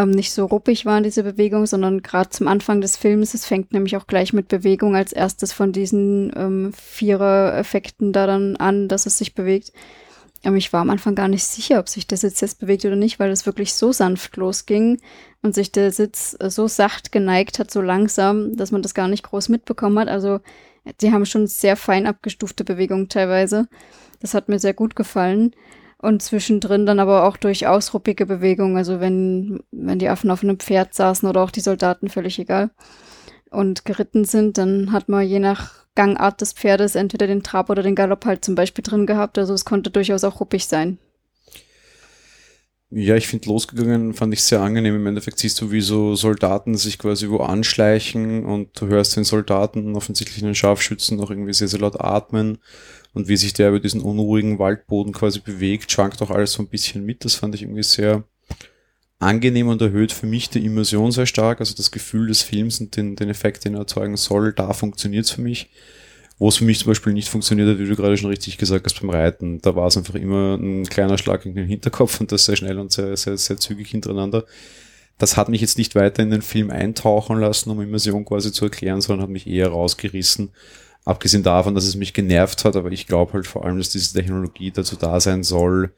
ähm, 0.00 0.10
nicht 0.10 0.32
so 0.32 0.46
ruppig 0.46 0.86
waren, 0.86 1.02
diese 1.02 1.22
Bewegung, 1.22 1.66
sondern 1.66 2.00
gerade 2.00 2.30
zum 2.30 2.48
Anfang 2.48 2.80
des 2.80 2.96
Films, 2.96 3.34
es 3.34 3.44
fängt 3.44 3.72
nämlich 3.72 3.96
auch 3.96 4.06
gleich 4.06 4.32
mit 4.32 4.48
Bewegung 4.48 4.96
als 4.96 5.12
erstes 5.12 5.52
von 5.52 5.72
diesen 5.72 6.32
ähm, 6.36 6.72
Vierer-Effekten 6.72 8.12
da 8.12 8.26
dann 8.26 8.56
an, 8.56 8.88
dass 8.88 9.04
es 9.04 9.18
sich 9.18 9.34
bewegt. 9.34 9.72
Ähm, 10.42 10.56
ich 10.56 10.72
war 10.72 10.80
am 10.80 10.90
Anfang 10.90 11.14
gar 11.14 11.28
nicht 11.28 11.44
sicher, 11.44 11.78
ob 11.78 11.88
sich 11.90 12.06
der 12.06 12.16
Sitz 12.16 12.40
jetzt 12.40 12.60
bewegt 12.60 12.86
oder 12.86 12.96
nicht, 12.96 13.18
weil 13.18 13.30
es 13.30 13.44
wirklich 13.44 13.74
so 13.74 13.92
sanft 13.92 14.36
losging 14.36 15.00
und 15.42 15.54
sich 15.54 15.70
der 15.70 15.92
Sitz 15.92 16.34
äh, 16.40 16.48
so 16.48 16.66
sacht 16.66 17.12
geneigt 17.12 17.58
hat, 17.58 17.70
so 17.70 17.82
langsam, 17.82 18.56
dass 18.56 18.72
man 18.72 18.80
das 18.80 18.94
gar 18.94 19.08
nicht 19.08 19.24
groß 19.24 19.50
mitbekommen 19.50 19.98
hat. 19.98 20.08
Also 20.08 20.40
die 21.02 21.12
haben 21.12 21.26
schon 21.26 21.46
sehr 21.46 21.76
fein 21.76 22.06
abgestufte 22.06 22.64
Bewegungen 22.64 23.10
teilweise. 23.10 23.68
Das 24.20 24.32
hat 24.32 24.48
mir 24.48 24.58
sehr 24.58 24.74
gut 24.74 24.96
gefallen 24.96 25.54
und 26.00 26.22
zwischendrin 26.22 26.86
dann 26.86 26.98
aber 26.98 27.24
auch 27.26 27.36
durchaus 27.36 27.92
ruppige 27.94 28.26
Bewegungen, 28.26 28.76
also 28.76 29.00
wenn, 29.00 29.62
wenn 29.70 29.98
die 29.98 30.08
Affen 30.08 30.30
auf 30.30 30.42
einem 30.42 30.58
Pferd 30.58 30.94
saßen 30.94 31.28
oder 31.28 31.42
auch 31.42 31.50
die 31.50 31.60
Soldaten, 31.60 32.08
völlig 32.08 32.38
egal. 32.38 32.70
und 33.50 33.84
geritten 33.84 34.24
sind, 34.24 34.58
dann 34.58 34.92
hat 34.92 35.08
man 35.08 35.26
je 35.26 35.40
nach 35.40 35.74
Gangart 35.94 36.40
des 36.40 36.52
Pferdes 36.52 36.94
entweder 36.94 37.26
den 37.26 37.42
Trab 37.42 37.68
oder 37.68 37.82
den 37.82 37.94
Galopp 37.94 38.24
halt 38.24 38.44
zum 38.44 38.54
Beispiel 38.54 38.84
drin 38.84 39.06
gehabt. 39.06 39.38
Also 39.38 39.54
es 39.54 39.64
konnte 39.64 39.90
durchaus 39.90 40.24
auch 40.24 40.40
ruppig 40.40 40.66
sein. 40.66 40.98
Ja, 42.92 43.14
ich 43.14 43.28
finde 43.28 43.48
losgegangen, 43.48 44.14
fand 44.14 44.34
ich 44.34 44.42
sehr 44.42 44.60
angenehm. 44.60 44.96
Im 44.96 45.06
Endeffekt 45.06 45.38
siehst 45.38 45.60
du, 45.60 45.70
wie 45.70 45.80
so 45.80 46.16
Soldaten 46.16 46.76
sich 46.76 46.98
quasi 46.98 47.28
wo 47.28 47.36
anschleichen 47.38 48.44
und 48.44 48.80
du 48.80 48.88
hörst 48.88 49.16
den 49.16 49.22
Soldaten, 49.22 49.94
offensichtlich 49.94 50.42
einen 50.42 50.56
Scharfschützen, 50.56 51.16
noch 51.16 51.30
irgendwie 51.30 51.52
sehr, 51.52 51.68
sehr 51.68 51.78
laut 51.78 52.00
atmen 52.00 52.58
und 53.14 53.28
wie 53.28 53.36
sich 53.36 53.52
der 53.52 53.68
über 53.68 53.78
diesen 53.78 54.00
unruhigen 54.00 54.58
Waldboden 54.58 55.12
quasi 55.12 55.38
bewegt, 55.38 55.92
schwankt 55.92 56.20
auch 56.20 56.30
alles 56.30 56.52
so 56.52 56.62
ein 56.62 56.68
bisschen 56.68 57.04
mit. 57.06 57.24
Das 57.24 57.36
fand 57.36 57.54
ich 57.54 57.62
irgendwie 57.62 57.84
sehr 57.84 58.24
angenehm 59.20 59.68
und 59.68 59.80
erhöht 59.82 60.10
für 60.10 60.26
mich 60.26 60.50
die 60.50 60.64
Immersion 60.64 61.12
sehr 61.12 61.26
stark. 61.26 61.60
Also 61.60 61.76
das 61.76 61.92
Gefühl 61.92 62.26
des 62.26 62.42
Films 62.42 62.80
und 62.80 62.96
den, 62.96 63.14
den 63.14 63.28
Effekt, 63.28 63.64
den 63.64 63.74
er 63.74 63.80
erzeugen 63.80 64.16
soll, 64.16 64.52
da 64.52 64.72
funktioniert 64.72 65.26
es 65.26 65.30
für 65.30 65.42
mich. 65.42 65.70
Wo 66.40 66.48
es 66.48 66.56
für 66.56 66.64
mich 66.64 66.78
zum 66.78 66.88
Beispiel 66.88 67.12
nicht 67.12 67.28
funktioniert 67.28 67.68
hat, 67.68 67.78
wie 67.78 67.86
du 67.86 67.94
gerade 67.94 68.16
schon 68.16 68.30
richtig 68.30 68.56
gesagt 68.56 68.86
hast, 68.86 68.98
beim 68.98 69.10
Reiten. 69.10 69.60
Da 69.60 69.76
war 69.76 69.86
es 69.86 69.96
einfach 69.98 70.14
immer 70.14 70.56
ein 70.56 70.86
kleiner 70.86 71.18
Schlag 71.18 71.44
in 71.44 71.54
den 71.54 71.66
Hinterkopf 71.66 72.18
und 72.18 72.32
das 72.32 72.46
sehr 72.46 72.56
schnell 72.56 72.78
und 72.78 72.90
sehr, 72.90 73.14
sehr, 73.18 73.36
sehr 73.36 73.58
zügig 73.58 73.88
hintereinander. 73.90 74.46
Das 75.18 75.36
hat 75.36 75.50
mich 75.50 75.60
jetzt 75.60 75.76
nicht 75.76 75.94
weiter 75.94 76.22
in 76.22 76.30
den 76.30 76.40
Film 76.40 76.70
eintauchen 76.70 77.38
lassen, 77.38 77.68
um 77.68 77.82
Immersion 77.82 78.24
quasi 78.24 78.52
zu 78.52 78.64
erklären, 78.64 79.02
sondern 79.02 79.24
hat 79.24 79.30
mich 79.30 79.46
eher 79.46 79.68
rausgerissen. 79.68 80.50
Abgesehen 81.04 81.42
davon, 81.42 81.74
dass 81.74 81.84
es 81.84 81.94
mich 81.94 82.14
genervt 82.14 82.64
hat, 82.64 82.74
aber 82.74 82.90
ich 82.90 83.06
glaube 83.06 83.34
halt 83.34 83.46
vor 83.46 83.66
allem, 83.66 83.76
dass 83.76 83.90
diese 83.90 84.14
Technologie 84.14 84.70
dazu 84.70 84.96
da 84.96 85.20
sein 85.20 85.42
soll, 85.42 85.92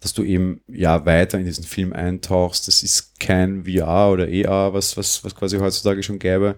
dass 0.00 0.14
du 0.14 0.22
eben 0.22 0.62
ja 0.66 1.04
weiter 1.04 1.38
in 1.38 1.44
diesen 1.44 1.64
Film 1.64 1.92
eintauchst. 1.92 2.68
Das 2.68 2.82
ist 2.82 3.20
kein 3.20 3.64
VR 3.64 4.10
oder 4.10 4.28
ER, 4.28 4.72
was, 4.72 4.96
was, 4.96 5.22
was 5.24 5.34
quasi 5.34 5.58
heutzutage 5.58 6.02
schon 6.02 6.18
gäbe, 6.18 6.56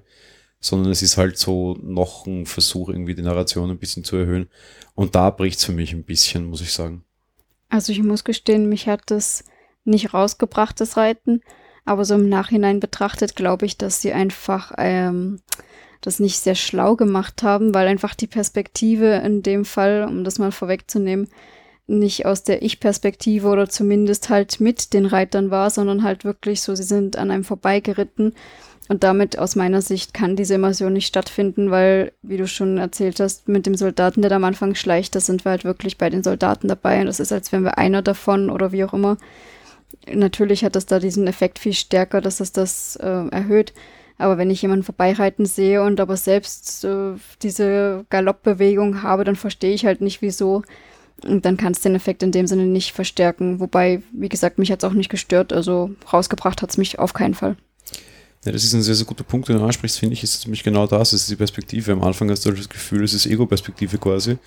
sondern 0.60 0.90
es 0.90 1.02
ist 1.02 1.16
halt 1.16 1.38
so 1.38 1.76
noch 1.82 2.26
ein 2.26 2.46
Versuch, 2.46 2.88
irgendwie 2.88 3.14
die 3.14 3.22
Narration 3.22 3.70
ein 3.70 3.78
bisschen 3.78 4.04
zu 4.04 4.16
erhöhen. 4.16 4.48
Und 4.94 5.14
da 5.14 5.30
bricht 5.30 5.58
es 5.58 5.64
für 5.64 5.72
mich 5.72 5.92
ein 5.92 6.04
bisschen, 6.04 6.46
muss 6.46 6.60
ich 6.60 6.72
sagen. 6.72 7.04
Also 7.68 7.92
ich 7.92 8.02
muss 8.02 8.24
gestehen, 8.24 8.68
mich 8.68 8.88
hat 8.88 9.02
das 9.06 9.44
nicht 9.84 10.14
rausgebracht, 10.14 10.80
das 10.80 10.96
Reiten. 10.96 11.40
Aber 11.84 12.04
so 12.04 12.14
im 12.14 12.28
Nachhinein 12.28 12.80
betrachtet, 12.80 13.36
glaube 13.36 13.66
ich, 13.66 13.78
dass 13.78 14.02
sie 14.02 14.12
einfach 14.12 14.72
ähm, 14.76 15.40
das 16.00 16.18
nicht 16.18 16.38
sehr 16.38 16.56
schlau 16.56 16.96
gemacht 16.96 17.42
haben, 17.42 17.74
weil 17.74 17.86
einfach 17.86 18.14
die 18.14 18.26
Perspektive 18.26 19.14
in 19.24 19.42
dem 19.42 19.64
Fall, 19.64 20.04
um 20.08 20.24
das 20.24 20.38
mal 20.38 20.52
vorwegzunehmen, 20.52 21.28
nicht 21.86 22.26
aus 22.26 22.42
der 22.42 22.62
Ich-Perspektive 22.62 23.46
oder 23.48 23.68
zumindest 23.68 24.28
halt 24.28 24.60
mit 24.60 24.92
den 24.92 25.06
Reitern 25.06 25.50
war, 25.50 25.70
sondern 25.70 26.02
halt 26.02 26.24
wirklich 26.24 26.60
so, 26.60 26.74
sie 26.74 26.82
sind 26.82 27.16
an 27.16 27.30
einem 27.30 27.44
vorbeigeritten. 27.44 28.34
Und 28.88 29.02
damit 29.02 29.38
aus 29.38 29.56
meiner 29.56 29.82
Sicht 29.82 30.14
kann 30.14 30.36
diese 30.36 30.54
Immersion 30.54 30.92
nicht 30.92 31.06
stattfinden, 31.06 31.70
weil, 31.70 32.12
wie 32.22 32.36
du 32.36 32.46
schon 32.46 32.78
erzählt 32.78 33.18
hast, 33.18 33.48
mit 33.48 33.66
dem 33.66 33.74
Soldaten, 33.74 34.22
der 34.22 34.30
da 34.30 34.36
am 34.36 34.44
Anfang 34.44 34.74
schleicht, 34.74 35.14
das 35.14 35.26
sind 35.26 35.44
wir 35.44 35.50
halt 35.50 35.64
wirklich 35.64 35.98
bei 35.98 36.08
den 36.08 36.22
Soldaten 36.22 36.68
dabei. 36.68 37.00
Und 37.00 37.06
das 37.06 37.20
ist, 37.20 37.32
als 37.32 37.50
wären 37.50 37.64
wir 37.64 37.78
einer 37.78 38.02
davon 38.02 38.48
oder 38.48 38.72
wie 38.72 38.84
auch 38.84 38.94
immer. 38.94 39.16
Natürlich 40.12 40.64
hat 40.64 40.76
das 40.76 40.86
da 40.86 41.00
diesen 41.00 41.26
Effekt 41.26 41.58
viel 41.58 41.72
stärker, 41.72 42.20
dass 42.20 42.40
es 42.40 42.52
das 42.52 42.96
äh, 42.96 43.28
erhöht. 43.28 43.72
Aber 44.18 44.38
wenn 44.38 44.50
ich 44.50 44.62
jemanden 44.62 44.84
vorbeireiten 44.84 45.46
sehe 45.46 45.82
und 45.82 46.00
aber 46.00 46.16
selbst 46.16 46.84
äh, 46.84 47.14
diese 47.42 48.06
Galoppbewegung 48.08 49.02
habe, 49.02 49.24
dann 49.24 49.36
verstehe 49.36 49.74
ich 49.74 49.84
halt 49.84 50.00
nicht, 50.00 50.22
wieso 50.22 50.62
und 51.24 51.44
dann 51.44 51.56
kann 51.56 51.72
es 51.72 51.80
den 51.80 51.94
Effekt 51.94 52.22
in 52.22 52.32
dem 52.32 52.46
Sinne 52.46 52.66
nicht 52.66 52.92
verstärken. 52.92 53.60
Wobei, 53.60 54.02
wie 54.12 54.28
gesagt, 54.28 54.58
mich 54.58 54.70
hat 54.70 54.82
es 54.82 54.88
auch 54.88 54.94
nicht 54.94 55.08
gestört. 55.08 55.52
Also 55.52 55.90
rausgebracht 56.12 56.62
hat 56.62 56.70
es 56.70 56.76
mich 56.76 56.98
auf 56.98 57.14
keinen 57.14 57.34
Fall. 57.34 57.56
Ja, 58.46 58.52
das 58.52 58.62
ist 58.62 58.74
ein 58.74 58.82
sehr, 58.82 58.94
sehr 58.94 59.06
guter 59.06 59.24
Punkt, 59.24 59.48
den 59.48 59.58
du 59.58 59.64
ansprichst, 59.64 59.98
finde 59.98 60.12
ich, 60.12 60.22
ist 60.22 60.44
nämlich 60.44 60.62
genau 60.62 60.86
das, 60.86 61.12
es 61.12 61.22
ist 61.22 61.30
die 61.30 61.36
Perspektive. 61.36 61.90
Am 61.90 62.02
Anfang 62.04 62.30
hast 62.30 62.46
du 62.46 62.52
das 62.52 62.68
Gefühl, 62.68 63.02
es 63.02 63.12
ist 63.12 63.26
Ego-Perspektive 63.26 63.98
quasi. 63.98 64.38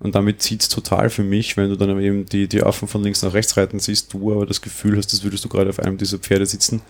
Und 0.00 0.16
damit 0.16 0.42
zieht 0.42 0.62
es 0.62 0.68
total 0.68 1.10
für 1.10 1.22
mich, 1.22 1.56
wenn 1.56 1.70
du 1.70 1.76
dann 1.76 1.98
eben 2.00 2.26
die, 2.26 2.48
die 2.48 2.64
Affen 2.64 2.88
von 2.88 3.04
links 3.04 3.22
nach 3.22 3.34
rechts 3.34 3.56
reiten 3.56 3.78
siehst, 3.78 4.12
du 4.12 4.32
aber 4.32 4.46
das 4.46 4.60
Gefühl 4.60 4.98
hast, 4.98 5.12
als 5.12 5.22
würdest 5.22 5.44
du 5.44 5.48
gerade 5.48 5.70
auf 5.70 5.78
einem 5.78 5.96
dieser 5.96 6.18
Pferde 6.18 6.44
sitzen, 6.44 6.82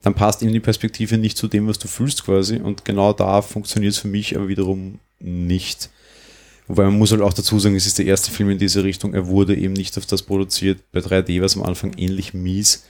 dann 0.00 0.14
passt 0.14 0.42
eben 0.42 0.54
die 0.54 0.60
Perspektive 0.60 1.18
nicht 1.18 1.36
zu 1.36 1.46
dem, 1.46 1.68
was 1.68 1.78
du 1.78 1.88
fühlst 1.88 2.24
quasi. 2.24 2.56
Und 2.56 2.86
genau 2.86 3.12
da 3.12 3.42
funktioniert 3.42 3.92
es 3.92 3.98
für 3.98 4.08
mich 4.08 4.34
aber 4.34 4.48
wiederum 4.48 4.98
nicht. 5.20 5.90
Wobei 6.68 6.84
man 6.84 6.96
muss 6.96 7.12
halt 7.12 7.20
auch 7.20 7.34
dazu 7.34 7.60
sagen, 7.60 7.76
es 7.76 7.86
ist 7.86 7.98
der 7.98 8.06
erste 8.06 8.30
Film 8.30 8.48
in 8.48 8.58
diese 8.58 8.82
Richtung. 8.82 9.12
Er 9.12 9.26
wurde 9.26 9.54
eben 9.54 9.74
nicht 9.74 9.98
auf 9.98 10.06
das 10.06 10.22
produziert. 10.22 10.78
Bei 10.90 11.00
3D 11.00 11.40
war 11.40 11.46
es 11.46 11.56
am 11.56 11.62
Anfang 11.62 11.92
ähnlich 11.98 12.32
mies. 12.32 12.84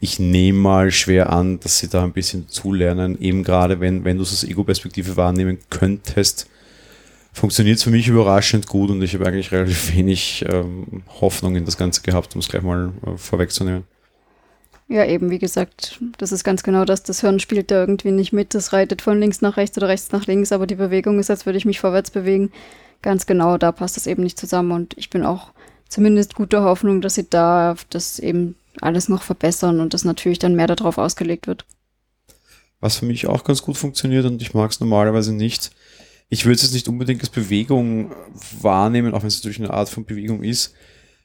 Ich 0.00 0.18
nehme 0.18 0.58
mal 0.58 0.90
schwer 0.90 1.32
an, 1.32 1.58
dass 1.60 1.78
sie 1.78 1.88
da 1.88 2.04
ein 2.04 2.12
bisschen 2.12 2.48
zulernen. 2.48 3.20
Eben 3.20 3.42
gerade, 3.42 3.80
wenn, 3.80 4.04
wenn 4.04 4.16
du 4.16 4.22
es 4.22 4.32
aus 4.32 4.44
Ego-Perspektive 4.44 5.16
wahrnehmen 5.16 5.58
könntest, 5.70 6.48
funktioniert 7.32 7.78
es 7.78 7.82
für 7.82 7.90
mich 7.90 8.08
überraschend 8.08 8.66
gut 8.68 8.90
und 8.90 9.02
ich 9.02 9.14
habe 9.14 9.26
eigentlich 9.26 9.50
relativ 9.50 9.94
wenig 9.96 10.44
ähm, 10.48 11.02
Hoffnung 11.20 11.56
in 11.56 11.64
das 11.64 11.76
Ganze 11.76 12.02
gehabt, 12.02 12.34
um 12.34 12.40
es 12.40 12.48
gleich 12.48 12.62
mal 12.62 12.92
äh, 13.06 13.16
vorwegzunehmen. 13.16 13.84
Ja, 14.86 15.04
eben, 15.04 15.30
wie 15.30 15.38
gesagt, 15.38 16.00
das 16.16 16.32
ist 16.32 16.44
ganz 16.44 16.62
genau 16.62 16.84
das. 16.84 17.02
Das 17.02 17.20
Hirn 17.20 17.40
spielt 17.40 17.70
da 17.70 17.80
irgendwie 17.80 18.10
nicht 18.10 18.32
mit. 18.32 18.54
Das 18.54 18.72
reitet 18.72 19.02
von 19.02 19.20
links 19.20 19.42
nach 19.42 19.56
rechts 19.56 19.76
oder 19.76 19.88
rechts 19.88 20.12
nach 20.12 20.26
links, 20.26 20.50
aber 20.50 20.66
die 20.66 20.76
Bewegung 20.76 21.18
ist, 21.18 21.28
als 21.28 21.44
würde 21.44 21.58
ich 21.58 21.66
mich 21.66 21.80
vorwärts 21.80 22.10
bewegen 22.10 22.50
ganz 23.02 23.26
genau, 23.26 23.58
da 23.58 23.72
passt 23.72 23.96
es 23.96 24.06
eben 24.06 24.22
nicht 24.22 24.38
zusammen. 24.38 24.72
Und 24.72 24.96
ich 24.96 25.10
bin 25.10 25.24
auch 25.24 25.50
zumindest 25.88 26.34
guter 26.34 26.62
Hoffnung, 26.62 27.00
dass 27.00 27.14
sie 27.14 27.28
da 27.28 27.76
das 27.90 28.18
eben 28.18 28.56
alles 28.82 29.08
noch 29.08 29.22
verbessern 29.22 29.80
und 29.80 29.94
dass 29.94 30.04
natürlich 30.04 30.38
dann 30.38 30.54
mehr 30.54 30.66
darauf 30.66 30.98
ausgelegt 30.98 31.46
wird. 31.46 31.64
Was 32.80 32.96
für 32.98 33.06
mich 33.06 33.26
auch 33.26 33.44
ganz 33.44 33.62
gut 33.62 33.76
funktioniert 33.76 34.24
und 34.24 34.40
ich 34.40 34.54
mag 34.54 34.70
es 34.70 34.80
normalerweise 34.80 35.34
nicht. 35.34 35.70
Ich 36.28 36.44
würde 36.44 36.56
es 36.56 36.62
jetzt 36.62 36.74
nicht 36.74 36.88
unbedingt 36.88 37.20
als 37.20 37.30
Bewegung 37.30 38.12
wahrnehmen, 38.60 39.14
auch 39.14 39.22
wenn 39.22 39.28
es 39.28 39.38
natürlich 39.38 39.58
eine 39.58 39.72
Art 39.72 39.88
von 39.88 40.04
Bewegung 40.04 40.44
ist. 40.44 40.74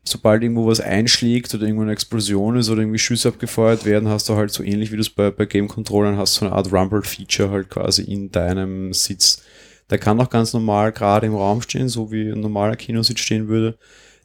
Sobald 0.05 0.41
irgendwo 0.41 0.67
was 0.67 0.81
einschlägt 0.81 1.53
oder 1.53 1.63
irgendwo 1.63 1.83
eine 1.83 1.93
Explosion 1.93 2.57
ist 2.57 2.69
oder 2.69 2.81
irgendwie 2.81 2.99
Schüsse 2.99 3.29
abgefeuert 3.29 3.85
werden, 3.85 4.09
hast 4.09 4.27
du 4.27 4.35
halt 4.35 4.51
so 4.51 4.63
ähnlich 4.63 4.91
wie 4.91 4.95
du 4.95 5.01
es 5.01 5.09
bei, 5.09 5.31
bei 5.31 5.45
Game 5.45 5.67
Controllern 5.67 6.17
hast, 6.17 6.35
so 6.35 6.45
eine 6.45 6.55
Art 6.55 6.73
Rumble-Feature 6.73 7.51
halt 7.51 7.69
quasi 7.69 8.01
in 8.03 8.31
deinem 8.31 8.93
Sitz 8.93 9.43
der 9.89 9.99
kann 9.99 10.19
auch 10.19 10.29
ganz 10.29 10.53
normal 10.53 10.91
gerade 10.91 11.27
im 11.27 11.35
Raum 11.35 11.61
stehen, 11.61 11.89
so 11.89 12.11
wie 12.11 12.29
ein 12.29 12.39
normaler 12.39 12.75
Kinositz 12.75 13.19
stehen 13.19 13.47
würde. 13.47 13.77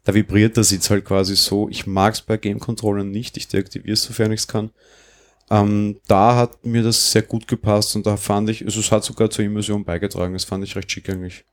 Da 0.08 0.14
vibriert 0.14 0.56
der 0.56 0.64
Sitz 0.64 0.88
halt 0.88 1.04
quasi 1.04 1.36
so. 1.36 1.68
Ich 1.68 1.86
mag 1.86 2.14
es 2.14 2.22
bei 2.22 2.38
Game 2.38 2.60
Controllern 2.60 3.10
nicht. 3.10 3.36
Ich 3.36 3.46
deaktiviere 3.46 3.92
es, 3.92 4.04
sofern 4.04 4.32
ich 4.32 4.40
es 4.40 4.48
kann. 4.48 4.70
Ähm, 5.50 6.00
da 6.06 6.34
hat 6.34 6.64
mir 6.64 6.82
das 6.82 7.12
sehr 7.12 7.20
gut 7.20 7.46
gepasst 7.46 7.94
und 7.94 8.06
da 8.06 8.16
fand 8.16 8.48
ich, 8.48 8.64
also 8.64 8.80
es 8.80 8.90
hat 8.90 9.04
sogar 9.04 9.28
zur 9.28 9.44
Immersion 9.44 9.84
beigetragen. 9.84 10.32
Das 10.32 10.44
fand 10.44 10.64
ich 10.64 10.76
recht 10.76 10.90
schick 10.90 11.10
eigentlich. 11.10 11.44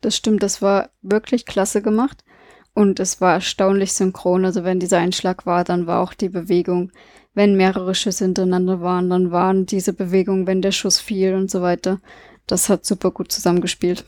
Das 0.00 0.16
stimmt, 0.16 0.42
das 0.42 0.62
war 0.62 0.88
wirklich 1.02 1.44
klasse 1.44 1.82
gemacht 1.82 2.24
und 2.72 2.98
es 2.98 3.20
war 3.20 3.34
erstaunlich 3.34 3.92
synchron. 3.92 4.46
Also 4.46 4.64
wenn 4.64 4.80
dieser 4.80 5.00
Einschlag 5.00 5.44
war, 5.44 5.62
dann 5.62 5.86
war 5.86 6.00
auch 6.02 6.14
die 6.14 6.30
Bewegung. 6.30 6.90
Wenn 7.34 7.58
mehrere 7.58 7.94
Schüsse 7.94 8.24
hintereinander 8.24 8.80
waren, 8.80 9.10
dann 9.10 9.32
waren 9.32 9.66
diese 9.66 9.92
Bewegungen, 9.92 10.46
wenn 10.46 10.62
der 10.62 10.72
Schuss 10.72 10.98
fiel 10.98 11.34
und 11.34 11.50
so 11.50 11.60
weiter 11.60 12.00
das 12.48 12.68
hat 12.68 12.84
super 12.84 13.12
gut 13.12 13.30
zusammengespielt. 13.30 14.04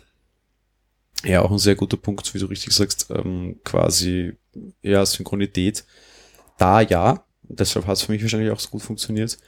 Ja, 1.24 1.42
auch 1.42 1.50
ein 1.50 1.58
sehr 1.58 1.74
guter 1.74 1.96
Punkt, 1.96 2.32
wie 2.34 2.38
du 2.38 2.46
richtig 2.46 2.72
sagst, 2.72 3.08
ähm, 3.10 3.60
quasi 3.64 4.32
ja, 4.82 5.04
Synchronität. 5.04 5.84
Da 6.58 6.80
ja, 6.80 7.24
deshalb 7.42 7.86
hat 7.86 7.96
es 7.96 8.02
für 8.02 8.12
mich 8.12 8.22
wahrscheinlich 8.22 8.50
auch 8.50 8.60
so 8.60 8.70
gut 8.70 8.82
funktioniert. 8.82 9.38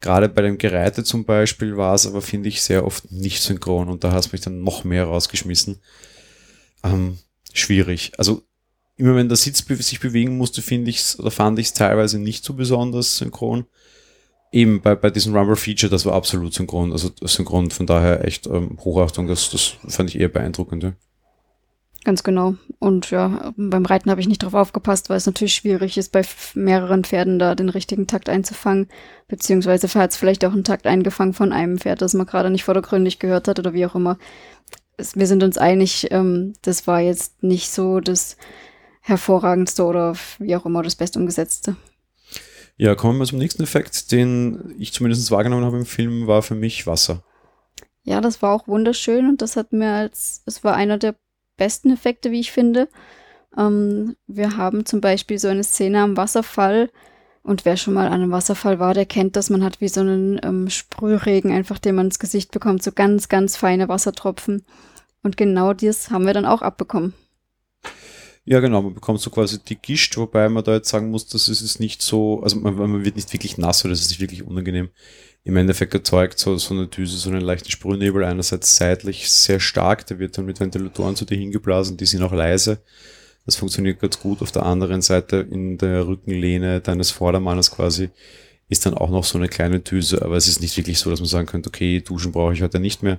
Gerade 0.00 0.28
bei 0.28 0.42
dem 0.42 0.58
Gereite 0.58 1.04
zum 1.04 1.24
Beispiel 1.24 1.76
war 1.76 1.94
es 1.94 2.06
aber, 2.06 2.22
finde 2.22 2.48
ich, 2.48 2.62
sehr 2.62 2.84
oft 2.84 3.10
nicht 3.12 3.40
synchron 3.40 3.88
und 3.88 4.04
da 4.04 4.12
hast 4.12 4.32
mich 4.32 4.40
dann 4.40 4.62
noch 4.62 4.84
mehr 4.84 5.04
rausgeschmissen. 5.04 5.78
Ähm, 6.82 7.18
schwierig. 7.54 8.12
Also 8.18 8.42
immer 8.96 9.14
wenn 9.14 9.28
der 9.28 9.36
Sitz 9.36 9.64
sich 9.66 10.00
bewegen 10.00 10.36
musste, 10.36 10.60
finde 10.60 10.90
ich 10.90 11.18
oder 11.18 11.30
fand 11.30 11.58
ich 11.58 11.66
es 11.66 11.72
teilweise 11.72 12.18
nicht 12.18 12.44
so 12.44 12.54
besonders 12.54 13.16
synchron 13.16 13.66
eben 14.52 14.82
bei, 14.82 14.94
bei 14.94 15.10
diesem 15.10 15.34
Rumble-Feature, 15.34 15.90
das 15.90 16.04
war 16.04 16.12
absolut 16.12 16.52
synchron, 16.52 16.92
also 16.92 17.10
synchron, 17.22 17.70
von 17.70 17.86
daher 17.86 18.24
echt 18.24 18.46
ähm, 18.46 18.78
Hochachtung, 18.80 19.26
das, 19.26 19.50
das 19.50 19.74
fand 19.88 20.10
ich 20.10 20.20
eher 20.20 20.28
beeindruckend. 20.28 20.82
Ja. 20.82 20.92
Ganz 22.04 22.24
genau. 22.24 22.56
Und 22.80 23.10
ja, 23.12 23.52
beim 23.56 23.86
Reiten 23.86 24.10
habe 24.10 24.20
ich 24.20 24.26
nicht 24.26 24.42
drauf 24.42 24.54
aufgepasst, 24.54 25.08
weil 25.08 25.18
es 25.18 25.26
natürlich 25.26 25.54
schwierig 25.54 25.96
ist, 25.96 26.10
bei 26.10 26.22
mehreren 26.54 27.04
Pferden 27.04 27.38
da 27.38 27.54
den 27.54 27.68
richtigen 27.68 28.08
Takt 28.08 28.28
einzufangen. 28.28 28.88
Beziehungsweise 29.28 29.88
hat 29.98 30.10
es 30.10 30.16
vielleicht 30.16 30.44
auch 30.44 30.52
einen 30.52 30.64
Takt 30.64 30.86
eingefangen 30.86 31.32
von 31.32 31.52
einem 31.52 31.78
Pferd, 31.78 32.02
das 32.02 32.14
man 32.14 32.26
gerade 32.26 32.50
nicht 32.50 32.64
vordergründig 32.64 33.20
gehört 33.20 33.46
hat 33.46 33.60
oder 33.60 33.72
wie 33.72 33.86
auch 33.86 33.94
immer. 33.94 34.18
Es, 34.96 35.16
wir 35.16 35.28
sind 35.28 35.44
uns 35.44 35.58
einig, 35.58 36.08
ähm, 36.10 36.54
das 36.62 36.88
war 36.88 37.00
jetzt 37.00 37.42
nicht 37.44 37.70
so 37.70 38.00
das 38.00 38.36
hervorragendste 39.00 39.84
oder 39.84 40.16
wie 40.38 40.56
auch 40.56 40.66
immer 40.66 40.82
das 40.82 40.96
best 40.96 41.16
umgesetzte. 41.16 41.76
Ja, 42.76 42.96
kommen 42.96 43.20
wir 43.20 43.26
zum 43.26 43.38
nächsten 43.38 43.62
Effekt, 43.62 44.10
den 44.10 44.74
ich 44.76 44.92
zumindest 44.92 45.30
wahrgenommen 45.30 45.64
habe 45.64 45.78
im 45.78 45.86
Film, 45.86 46.26
war 46.26 46.42
für 46.42 46.56
mich 46.56 46.86
Wasser. 46.86 47.22
Ja, 48.02 48.20
das 48.20 48.42
war 48.42 48.52
auch 48.52 48.66
wunderschön 48.66 49.28
und 49.28 49.40
das 49.40 49.54
hat 49.54 49.72
mir 49.72 49.92
als, 49.92 50.42
es 50.46 50.64
war 50.64 50.74
einer 50.74 50.98
der 50.98 51.14
besten 51.62 51.92
Effekte, 51.92 52.32
wie 52.32 52.40
ich 52.40 52.50
finde. 52.50 52.88
Ähm, 53.56 54.16
wir 54.26 54.56
haben 54.56 54.84
zum 54.84 55.00
Beispiel 55.00 55.38
so 55.38 55.48
eine 55.48 55.62
Szene 55.62 56.00
am 56.02 56.16
Wasserfall, 56.16 56.90
Und 57.44 57.64
wer 57.64 57.76
schon 57.76 57.94
mal 57.94 58.06
an 58.06 58.14
einem 58.14 58.30
Wasserfall 58.30 58.78
war, 58.78 58.94
der 58.94 59.06
kennt 59.06 59.34
das. 59.34 59.50
Man 59.50 59.64
hat 59.64 59.80
wie 59.80 59.88
so 59.88 60.00
einen 60.00 60.40
ähm, 60.44 60.70
Sprühregen 60.70 61.50
einfach, 61.50 61.78
den 61.78 61.96
man 61.96 62.06
ins 62.06 62.20
Gesicht 62.20 62.52
bekommt, 62.52 62.82
so 62.82 62.92
ganz, 62.92 63.28
ganz 63.28 63.56
feine 63.56 63.88
Wassertropfen. 63.88 64.64
Und 65.24 65.36
genau 65.36 65.72
das 65.72 66.10
haben 66.10 66.26
wir 66.26 66.34
dann 66.34 66.46
auch 66.46 66.62
abbekommen. 66.62 67.14
Ja, 68.44 68.58
genau, 68.60 68.82
man 68.82 68.94
bekommt 68.94 69.20
so 69.20 69.30
quasi 69.30 69.58
die 69.60 69.76
Gischt, 69.76 70.16
wobei 70.16 70.48
man 70.48 70.64
da 70.64 70.74
jetzt 70.74 70.88
sagen 70.88 71.10
muss, 71.10 71.26
dass 71.26 71.46
es 71.48 71.62
ist 71.62 71.78
nicht 71.78 72.02
so, 72.02 72.42
also 72.42 72.56
man, 72.56 72.74
man 72.74 73.04
wird 73.04 73.16
nicht 73.16 73.32
wirklich 73.32 73.56
nass 73.56 73.84
oder 73.84 73.92
das 73.92 74.02
ist 74.02 74.10
nicht 74.10 74.20
wirklich 74.20 74.42
unangenehm. 74.42 74.90
Im 75.44 75.56
Endeffekt 75.56 75.92
erzeugt 75.92 76.38
so, 76.38 76.56
so 76.56 76.72
eine 76.74 76.86
Düse 76.86 77.16
so 77.16 77.30
einen 77.30 77.40
leichten 77.40 77.70
Sprühnebel, 77.70 78.22
einerseits 78.24 78.76
seitlich 78.76 79.28
sehr 79.28 79.58
stark, 79.58 80.06
der 80.06 80.20
wird 80.20 80.38
dann 80.38 80.46
mit 80.46 80.60
Ventilatoren 80.60 81.16
zu 81.16 81.24
dir 81.24 81.36
hingeblasen, 81.36 81.96
die 81.96 82.06
sind 82.06 82.22
auch 82.22 82.32
leise. 82.32 82.80
Das 83.44 83.56
funktioniert 83.56 84.00
ganz 84.00 84.20
gut. 84.20 84.40
Auf 84.40 84.52
der 84.52 84.64
anderen 84.64 85.02
Seite 85.02 85.38
in 85.50 85.78
der 85.78 86.06
Rückenlehne 86.06 86.80
deines 86.80 87.10
Vordermannes 87.10 87.72
quasi 87.72 88.10
ist 88.68 88.86
dann 88.86 88.94
auch 88.94 89.10
noch 89.10 89.24
so 89.24 89.36
eine 89.36 89.48
kleine 89.48 89.80
Düse, 89.80 90.22
aber 90.22 90.36
es 90.36 90.46
ist 90.46 90.60
nicht 90.60 90.76
wirklich 90.76 90.98
so, 90.98 91.10
dass 91.10 91.20
man 91.20 91.28
sagen 91.28 91.46
könnte, 91.46 91.68
okay, 91.68 92.00
duschen 92.00 92.32
brauche 92.32 92.54
ich 92.54 92.62
heute 92.62 92.78
nicht 92.78 93.02
mehr. 93.02 93.18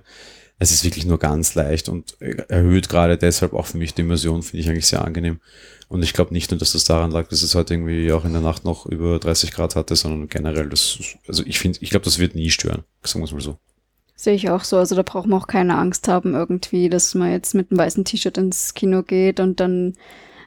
Es 0.63 0.72
ist 0.72 0.86
wirklich 0.86 1.05
nur 1.05 1.20
ganz 1.20 1.55
leicht 1.55 1.89
und 1.89 2.15
erhöht 2.22 2.88
gerade 2.88 3.17
deshalb 3.17 3.51
auch 3.51 3.65
für 3.65 3.77
mich 3.77 3.93
die 3.93 4.01
Immersion, 4.01 4.43
finde 4.43 4.62
ich 4.62 4.70
eigentlich 4.70 4.88
sehr 4.88 5.03
angenehm. 5.03 5.41
Und 5.89 6.03
ich 6.03 6.13
glaube 6.13 6.32
nicht 6.32 6.51
nur, 6.51 6.58
dass 6.58 6.72
das 6.72 6.86
daran 6.86 7.12
lag, 7.12 7.27
dass 7.27 7.41
es 7.41 7.53
heute 7.53 7.74
irgendwie 7.74 8.10
auch 8.13 8.24
in 8.24 8.32
der 8.32 8.41
Nacht 8.41 8.63
noch 8.63 8.86
über 8.86 9.20
30 9.20 9.51
Grad 9.51 9.75
hatte, 9.75 9.98
sondern 9.98 10.29
generell, 10.29 10.70
das, 10.70 11.00
also 11.27 11.43
ich 11.46 11.60
finde, 11.60 11.79
ich 11.82 11.89
glaube, 11.89 12.05
das 12.05 12.17
wird 12.17 12.34
nie 12.34 12.50
stören, 12.50 12.86
sagen 13.03 13.20
wir 13.20 13.25
es 13.25 13.34
mal 13.34 13.41
so. 13.41 13.58
Sehe 14.15 14.36
ich 14.36 14.50
auch 14.50 14.63
so. 14.63 14.77
Also 14.77 14.96
da 14.96 15.01
braucht 15.01 15.27
man 15.27 15.41
auch 15.41 15.48
keine 15.48 15.77
Angst 15.77 16.08
haben 16.08 16.34
irgendwie, 16.34 16.88
dass 16.88 17.13
man 17.13 17.29
jetzt 17.29 17.53
mit 17.55 17.70
einem 17.70 17.79
weißen 17.79 18.05
T-Shirt 18.05 18.38
ins 18.38 18.74
Kino 18.74 19.03
geht 19.03 19.41
und 19.41 19.60
dann 19.60 19.96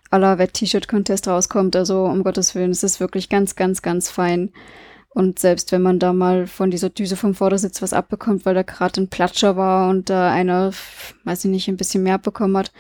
aller 0.09 0.39
Wett-T-Shirt-Contest 0.39 1.29
rauskommt. 1.29 1.77
Also 1.77 2.07
um 2.07 2.25
Gottes 2.25 2.55
Willen, 2.55 2.71
es 2.71 2.83
ist 2.83 3.01
wirklich 3.01 3.29
ganz, 3.29 3.55
ganz, 3.55 3.83
ganz 3.83 4.09
fein. 4.09 4.51
Und 5.17 5.39
selbst 5.39 5.73
wenn 5.73 5.81
man 5.81 5.99
da 5.99 6.13
mal 6.13 6.47
von 6.47 6.71
dieser 6.71 6.91
Düse 6.91 7.17
vom 7.17 7.35
Vordersitz 7.35 7.81
was 7.81 7.95
abbekommt, 7.95 8.45
weil 8.45 8.55
da 8.55 8.61
gerade 8.61 9.01
ein 9.01 9.09
Platscher 9.09 9.57
war 9.57 9.89
und 9.89 10.11
da 10.11 10.31
einer, 10.31 10.73
weiß 11.25 11.47
ich 11.47 11.51
nicht, 11.51 11.69
ein 11.69 11.79
bisschen 11.79 12.03
mehr 12.03 12.19
bekommen 12.19 12.55
hat. 12.55 12.71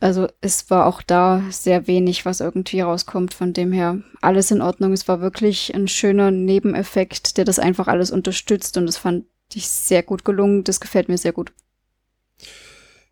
Also 0.00 0.28
es 0.40 0.70
war 0.70 0.86
auch 0.86 1.02
da 1.02 1.42
sehr 1.50 1.86
wenig, 1.86 2.24
was 2.24 2.40
irgendwie 2.40 2.80
rauskommt. 2.80 3.34
Von 3.34 3.52
dem 3.52 3.70
her 3.70 3.98
alles 4.22 4.50
in 4.50 4.62
Ordnung. 4.62 4.94
Es 4.94 5.08
war 5.08 5.20
wirklich 5.20 5.74
ein 5.74 5.88
schöner 5.88 6.30
Nebeneffekt, 6.30 7.36
der 7.36 7.44
das 7.44 7.58
einfach 7.58 7.86
alles 7.86 8.10
unterstützt 8.10 8.78
und 8.78 8.86
das 8.86 8.96
fand 8.96 9.26
ich 9.52 9.68
sehr 9.68 10.02
gut 10.02 10.24
gelungen. 10.24 10.64
Das 10.64 10.80
gefällt 10.80 11.10
mir 11.10 11.18
sehr 11.18 11.32
gut. 11.32 11.52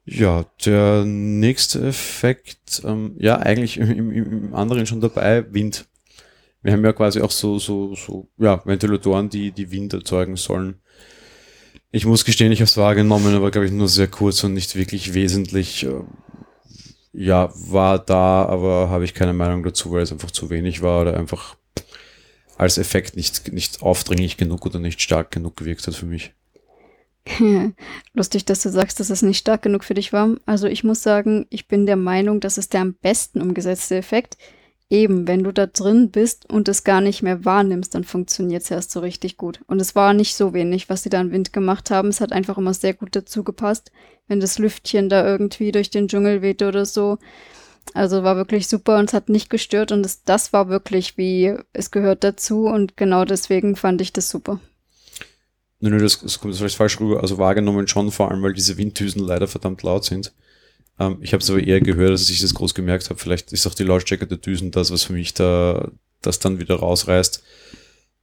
Ja, 0.06 0.46
der 0.64 1.04
nächste 1.04 1.86
Effekt, 1.86 2.80
ähm, 2.86 3.16
ja, 3.18 3.36
eigentlich 3.36 3.76
im, 3.76 4.10
im 4.10 4.54
anderen 4.54 4.86
schon 4.86 5.02
dabei, 5.02 5.44
Wind 5.52 5.89
wir 6.62 6.72
haben 6.72 6.84
ja 6.84 6.92
quasi 6.92 7.20
auch 7.20 7.30
so, 7.30 7.58
so, 7.58 7.94
so, 7.94 8.28
ja, 8.36 8.62
Ventilatoren, 8.64 9.28
die, 9.30 9.52
die 9.52 9.70
Wind 9.70 9.92
erzeugen 9.92 10.36
sollen. 10.36 10.80
Ich 11.90 12.06
muss 12.06 12.24
gestehen, 12.24 12.52
ich 12.52 12.60
habe 12.60 12.68
es 12.68 12.76
wahrgenommen, 12.76 13.34
aber 13.34 13.50
glaube 13.50 13.66
ich 13.66 13.72
nur 13.72 13.88
sehr 13.88 14.08
kurz 14.08 14.44
und 14.44 14.54
nicht 14.54 14.76
wirklich 14.76 15.14
wesentlich. 15.14 15.84
Äh, 15.84 16.02
ja, 17.12 17.50
war 17.54 17.98
da, 17.98 18.44
aber 18.44 18.88
habe 18.88 19.04
ich 19.04 19.14
keine 19.14 19.32
Meinung 19.32 19.64
dazu, 19.64 19.90
weil 19.90 20.02
es 20.02 20.12
einfach 20.12 20.30
zu 20.30 20.48
wenig 20.48 20.80
war 20.80 21.02
oder 21.02 21.16
einfach 21.16 21.56
als 22.56 22.78
Effekt 22.78 23.16
nicht, 23.16 23.52
nicht 23.52 23.82
aufdringlich 23.82 24.36
genug 24.36 24.64
oder 24.66 24.78
nicht 24.78 25.00
stark 25.00 25.30
genug 25.32 25.56
gewirkt 25.56 25.86
hat 25.86 25.94
für 25.94 26.06
mich. 26.06 26.32
Lustig, 28.14 28.44
dass 28.44 28.62
du 28.62 28.70
sagst, 28.70 29.00
dass 29.00 29.10
es 29.10 29.22
nicht 29.22 29.38
stark 29.38 29.62
genug 29.62 29.82
für 29.82 29.94
dich 29.94 30.12
war. 30.12 30.36
Also 30.46 30.66
ich 30.66 30.84
muss 30.84 31.02
sagen, 31.02 31.46
ich 31.50 31.68
bin 31.68 31.86
der 31.86 31.96
Meinung, 31.96 32.40
das 32.40 32.58
ist 32.58 32.72
der 32.72 32.82
am 32.82 32.94
besten 32.94 33.40
umgesetzte 33.40 33.96
Effekt. 33.96 34.36
Eben, 34.92 35.28
wenn 35.28 35.44
du 35.44 35.52
da 35.52 35.66
drin 35.66 36.10
bist 36.10 36.50
und 36.50 36.68
es 36.68 36.82
gar 36.82 37.00
nicht 37.00 37.22
mehr 37.22 37.44
wahrnimmst, 37.44 37.94
dann 37.94 38.02
funktioniert 38.02 38.64
es 38.64 38.72
erst 38.72 38.90
so 38.90 38.98
richtig 38.98 39.36
gut. 39.36 39.60
Und 39.68 39.80
es 39.80 39.94
war 39.94 40.12
nicht 40.14 40.34
so 40.34 40.52
wenig, 40.52 40.90
was 40.90 41.04
sie 41.04 41.10
da 41.10 41.20
im 41.20 41.30
Wind 41.30 41.52
gemacht 41.52 41.92
haben. 41.92 42.08
Es 42.08 42.20
hat 42.20 42.32
einfach 42.32 42.58
immer 42.58 42.74
sehr 42.74 42.94
gut 42.94 43.14
dazu 43.14 43.44
gepasst, 43.44 43.92
wenn 44.26 44.40
das 44.40 44.58
Lüftchen 44.58 45.08
da 45.08 45.24
irgendwie 45.24 45.70
durch 45.70 45.90
den 45.90 46.08
Dschungel 46.08 46.42
wehte 46.42 46.66
oder 46.66 46.86
so. 46.86 47.18
Also 47.94 48.24
war 48.24 48.36
wirklich 48.36 48.66
super 48.66 48.98
und 48.98 49.10
es 49.10 49.14
hat 49.14 49.28
nicht 49.28 49.48
gestört 49.48 49.92
und 49.92 50.04
es, 50.04 50.24
das 50.24 50.52
war 50.52 50.68
wirklich 50.68 51.16
wie 51.16 51.54
es 51.72 51.90
gehört 51.90 52.24
dazu 52.24 52.66
und 52.66 52.96
genau 52.96 53.24
deswegen 53.24 53.76
fand 53.76 54.00
ich 54.00 54.12
das 54.12 54.28
super. 54.28 54.60
Nö, 55.80 55.90
nö, 55.90 55.98
das, 55.98 56.20
das 56.20 56.40
kommt 56.40 56.54
vielleicht 56.56 56.76
falsch 56.76 57.00
rüber. 57.00 57.20
Also 57.22 57.38
wahrgenommen 57.38 57.88
schon, 57.88 58.10
vor 58.10 58.30
allem 58.30 58.42
weil 58.42 58.52
diese 58.52 58.76
Winddüsen 58.76 59.22
leider 59.22 59.48
verdammt 59.48 59.82
laut 59.82 60.04
sind. 60.04 60.32
Ähm, 61.00 61.18
ich 61.22 61.32
habe 61.32 61.42
es 61.42 61.50
aber 61.50 61.60
eher 61.60 61.80
gehört, 61.80 62.12
dass 62.12 62.30
ich 62.30 62.40
das 62.40 62.54
groß 62.54 62.74
gemerkt 62.74 63.08
habe. 63.10 63.18
Vielleicht 63.18 63.52
ist 63.52 63.66
auch 63.66 63.74
die 63.74 63.84
Lautstärke 63.84 64.26
der 64.26 64.38
Düsen 64.38 64.70
das, 64.70 64.92
was 64.92 65.02
für 65.02 65.14
mich 65.14 65.34
da 65.34 65.90
das 66.20 66.38
dann 66.38 66.60
wieder 66.60 66.76
rausreißt. 66.76 67.42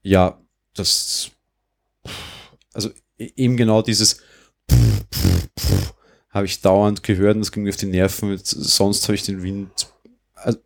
Ja, 0.03 0.39
das, 0.75 1.31
also 2.73 2.89
e-, 3.17 3.31
eben 3.35 3.57
genau 3.57 3.81
dieses 3.81 4.21
habe 6.29 6.45
ich 6.45 6.61
dauernd 6.61 7.01
gehört 7.01 7.35
und 7.35 7.41
das 7.41 7.51
ging 7.51 7.63
mir 7.63 7.69
auf 7.69 7.77
die 7.77 7.87
Nerven. 7.87 8.37
Sonst 8.37 9.03
habe 9.05 9.15
ich 9.15 9.23
den 9.23 9.41
Wind, 9.41 9.71
also 10.35 10.59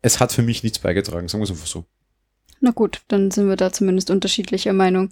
es 0.00 0.18
hat 0.18 0.32
für 0.32 0.42
mich 0.42 0.64
nichts 0.64 0.80
beigetragen, 0.80 1.28
sagen 1.28 1.40
wir 1.40 1.44
es 1.44 1.50
einfach 1.50 1.66
so. 1.66 1.84
Na 2.60 2.72
gut, 2.72 3.02
dann 3.06 3.30
sind 3.30 3.48
wir 3.48 3.56
da 3.56 3.72
zumindest 3.72 4.10
unterschiedlicher 4.10 4.72
Meinung. 4.72 5.10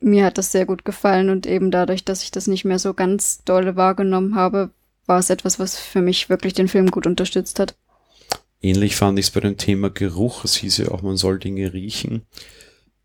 Mir 0.00 0.24
hat 0.24 0.38
das 0.38 0.50
sehr 0.50 0.66
gut 0.66 0.84
gefallen 0.84 1.30
und 1.30 1.46
eben 1.46 1.70
dadurch, 1.70 2.04
dass 2.04 2.24
ich 2.24 2.32
das 2.32 2.48
nicht 2.48 2.64
mehr 2.64 2.80
so 2.80 2.94
ganz 2.94 3.44
dolle 3.44 3.76
wahrgenommen 3.76 4.34
habe, 4.34 4.70
war 5.06 5.18
es 5.18 5.30
etwas, 5.30 5.58
was 5.58 5.78
für 5.78 6.00
mich 6.00 6.28
wirklich 6.28 6.54
den 6.54 6.68
Film 6.68 6.90
gut 6.90 7.06
unterstützt 7.06 7.58
hat. 7.58 7.74
Ähnlich 8.60 8.96
fand 8.96 9.18
ich 9.18 9.26
es 9.26 9.30
bei 9.30 9.40
dem 9.40 9.58
Thema 9.58 9.90
Geruch. 9.90 10.44
Es 10.44 10.56
hieß 10.56 10.78
ja 10.78 10.88
auch, 10.88 11.02
man 11.02 11.16
soll 11.16 11.38
Dinge 11.38 11.72
riechen. 11.74 12.22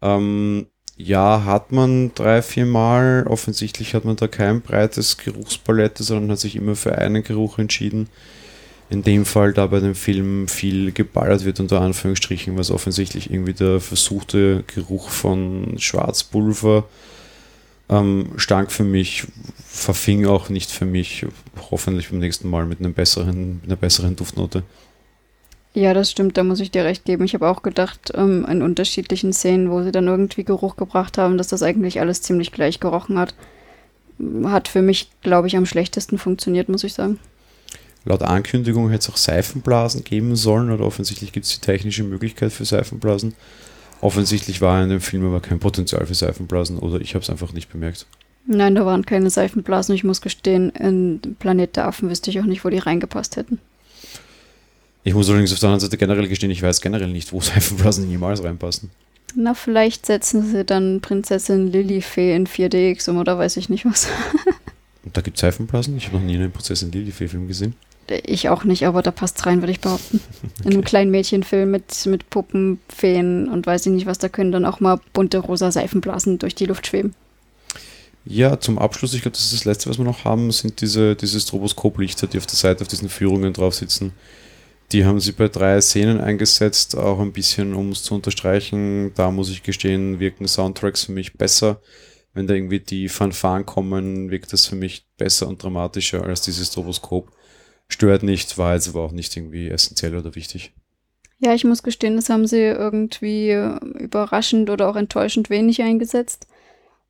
Ähm, 0.01 0.67
ja, 0.95 1.43
hat 1.45 1.71
man 1.71 2.13
drei, 2.13 2.41
vier 2.41 2.65
Mal. 2.65 3.25
Offensichtlich 3.27 3.93
hat 3.93 4.05
man 4.05 4.15
da 4.15 4.27
kein 4.27 4.61
breites 4.61 5.17
Geruchspalette, 5.17 6.03
sondern 6.03 6.31
hat 6.31 6.39
sich 6.39 6.55
immer 6.55 6.75
für 6.75 6.97
einen 6.97 7.23
Geruch 7.23 7.57
entschieden. 7.57 8.09
In 8.89 9.03
dem 9.03 9.25
Fall, 9.25 9.53
da 9.53 9.67
bei 9.67 9.79
dem 9.79 9.95
Film 9.95 10.47
viel 10.47 10.91
geballert 10.91 11.45
wird, 11.45 11.59
unter 11.59 11.81
Anführungsstrichen, 11.81 12.57
was 12.57 12.71
offensichtlich 12.71 13.31
irgendwie 13.31 13.53
der 13.53 13.79
versuchte 13.79 14.63
Geruch 14.67 15.09
von 15.09 15.75
Schwarzpulver 15.77 16.85
ähm, 17.89 18.31
stank 18.37 18.71
für 18.71 18.83
mich, 18.83 19.25
verfing 19.65 20.25
auch 20.25 20.49
nicht 20.49 20.71
für 20.71 20.85
mich. 20.85 21.25
Hoffentlich 21.71 22.09
beim 22.09 22.19
nächsten 22.19 22.49
Mal 22.49 22.65
mit, 22.65 22.79
einem 22.79 22.93
besseren, 22.93 23.55
mit 23.55 23.65
einer 23.65 23.75
besseren 23.75 24.15
Duftnote. 24.15 24.63
Ja, 25.73 25.93
das 25.93 26.09
stimmt, 26.09 26.37
da 26.37 26.43
muss 26.43 26.59
ich 26.59 26.71
dir 26.71 26.83
recht 26.83 27.05
geben. 27.05 27.25
Ich 27.25 27.33
habe 27.33 27.47
auch 27.47 27.61
gedacht, 27.61 28.11
ähm, 28.15 28.45
in 28.49 28.61
unterschiedlichen 28.61 29.33
Szenen, 29.33 29.69
wo 29.69 29.83
sie 29.83 29.91
dann 29.91 30.07
irgendwie 30.07 30.43
Geruch 30.43 30.75
gebracht 30.75 31.17
haben, 31.17 31.37
dass 31.37 31.47
das 31.47 31.63
eigentlich 31.63 31.99
alles 31.99 32.21
ziemlich 32.21 32.51
gleich 32.51 32.79
gerochen 32.79 33.19
hat. 33.19 33.35
Hat 34.45 34.67
für 34.67 34.81
mich, 34.81 35.09
glaube 35.21 35.47
ich, 35.47 35.55
am 35.55 35.65
schlechtesten 35.65 36.17
funktioniert, 36.17 36.69
muss 36.69 36.83
ich 36.83 36.93
sagen. 36.93 37.19
Laut 38.05 38.23
Ankündigung 38.23 38.89
hätte 38.89 39.03
es 39.03 39.09
auch 39.09 39.17
Seifenblasen 39.17 40.03
geben 40.03 40.35
sollen, 40.35 40.71
oder 40.71 40.85
offensichtlich 40.85 41.31
gibt 41.31 41.45
es 41.45 41.59
die 41.59 41.65
technische 41.65 42.03
Möglichkeit 42.03 42.51
für 42.51 42.65
Seifenblasen. 42.65 43.35
Offensichtlich 44.01 44.61
war 44.61 44.81
in 44.81 44.89
dem 44.89 45.01
Film 45.01 45.25
aber 45.25 45.41
kein 45.41 45.59
Potenzial 45.59 46.05
für 46.05 46.13
Seifenblasen 46.13 46.79
oder 46.79 47.01
ich 47.01 47.15
habe 47.15 47.23
es 47.23 47.29
einfach 47.29 47.51
nicht 47.51 47.71
bemerkt. 47.71 48.05
Nein, 48.45 48.75
da 48.75 48.85
waren 48.85 49.05
keine 49.05 49.29
Seifenblasen. 49.29 49.93
Ich 49.93 50.03
muss 50.03 50.21
gestehen, 50.21 50.69
in 50.71 51.35
Planet 51.39 51.75
der 51.75 51.87
Affen 51.87 52.09
wüsste 52.09 52.31
ich 52.31 52.39
auch 52.39 52.45
nicht, 52.45 52.63
wo 52.63 52.69
die 52.69 52.77
reingepasst 52.77 53.35
hätten. 53.35 53.59
Ich 55.03 55.13
muss 55.13 55.29
allerdings 55.29 55.53
auf 55.53 55.59
der 55.59 55.69
anderen 55.69 55.81
Seite 55.81 55.97
generell 55.97 56.27
gestehen, 56.27 56.51
ich 56.51 56.61
weiß 56.61 56.81
generell 56.81 57.09
nicht, 57.09 57.33
wo 57.33 57.41
Seifenblasen 57.41 58.09
jemals 58.09 58.43
reinpassen. 58.43 58.89
Na, 59.35 59.53
vielleicht 59.53 60.05
setzen 60.05 60.49
sie 60.49 60.65
dann 60.65 61.01
Prinzessin 61.01 61.71
Lilifee 61.71 62.35
in 62.35 62.47
4DX 62.47 63.09
um 63.09 63.17
oder 63.17 63.37
weiß 63.37 63.57
ich 63.57 63.69
nicht 63.69 63.85
was. 63.85 64.07
Und 65.03 65.15
da 65.15 65.21
gibt 65.21 65.37
es 65.37 65.41
Seifenblasen? 65.41 65.95
Ich 65.97 66.07
habe 66.07 66.17
noch 66.17 66.23
nie 66.23 66.35
einen 66.35 66.51
Prinzessin 66.51 66.91
Lilifee-Film 66.91 67.47
gesehen. 67.47 67.75
Ich 68.09 68.49
auch 68.49 68.63
nicht, 68.63 68.85
aber 68.85 69.01
da 69.01 69.11
passt 69.11 69.45
rein, 69.45 69.61
würde 69.61 69.71
ich 69.71 69.79
behaupten. 69.79 70.19
Okay. 70.43 70.67
In 70.67 70.73
einem 70.73 70.83
kleinen 70.83 71.11
Mädchenfilm 71.11 71.71
mit, 71.71 72.05
mit 72.05 72.29
Puppen, 72.29 72.79
Feen 72.89 73.47
und 73.49 73.65
weiß 73.65 73.85
ich 73.85 73.91
nicht 73.91 74.05
was, 74.05 74.17
da 74.17 74.29
können 74.29 74.51
dann 74.51 74.65
auch 74.65 74.79
mal 74.79 74.99
bunte 75.13 75.37
rosa 75.39 75.71
Seifenblasen 75.71 76.39
durch 76.39 76.55
die 76.55 76.65
Luft 76.65 76.87
schweben. 76.87 77.13
Ja, 78.25 78.59
zum 78.59 78.77
Abschluss, 78.77 79.13
ich 79.13 79.21
glaube, 79.21 79.35
das 79.35 79.45
ist 79.45 79.53
das 79.53 79.65
Letzte, 79.65 79.89
was 79.89 79.97
wir 79.97 80.05
noch 80.05 80.25
haben, 80.25 80.51
sind 80.51 80.81
diese, 80.81 81.15
diese 81.15 81.39
Stroboskoplichter, 81.39 82.27
die 82.27 82.37
auf 82.37 82.45
der 82.45 82.57
Seite 82.57 82.81
auf 82.81 82.87
diesen 82.87 83.09
Führungen 83.09 83.53
drauf 83.53 83.75
sitzen. 83.75 84.13
Die 84.91 85.05
haben 85.05 85.19
sie 85.19 85.31
bei 85.31 85.47
drei 85.47 85.79
Szenen 85.81 86.19
eingesetzt, 86.19 86.97
auch 86.97 87.19
ein 87.19 87.31
bisschen, 87.31 87.73
um 87.73 87.91
es 87.91 88.03
zu 88.03 88.15
unterstreichen. 88.15 89.13
Da 89.15 89.31
muss 89.31 89.49
ich 89.49 89.63
gestehen, 89.63 90.19
wirken 90.19 90.47
Soundtracks 90.47 91.05
für 91.05 91.11
mich 91.11 91.33
besser. 91.33 91.79
Wenn 92.33 92.47
da 92.47 92.55
irgendwie 92.55 92.79
die 92.79 93.09
Fanfaren 93.09 93.65
kommen, 93.65 94.31
wirkt 94.31 94.51
das 94.53 94.65
für 94.65 94.75
mich 94.75 95.05
besser 95.17 95.47
und 95.47 95.61
dramatischer 95.61 96.23
als 96.23 96.41
dieses 96.41 96.67
Stroboskop 96.67 97.31
stört 97.89 98.23
nicht, 98.23 98.57
war 98.57 98.75
jetzt 98.75 98.87
aber 98.87 99.01
auch 99.01 99.11
nicht 99.11 99.35
irgendwie 99.35 99.69
essentiell 99.69 100.15
oder 100.15 100.35
wichtig. 100.35 100.73
Ja, 101.39 101.53
ich 101.53 101.63
muss 101.63 101.83
gestehen, 101.83 102.15
das 102.15 102.29
haben 102.29 102.47
sie 102.47 102.61
irgendwie 102.61 103.51
überraschend 103.99 104.69
oder 104.69 104.89
auch 104.89 104.95
enttäuschend 104.95 105.49
wenig 105.49 105.81
eingesetzt. 105.81 106.47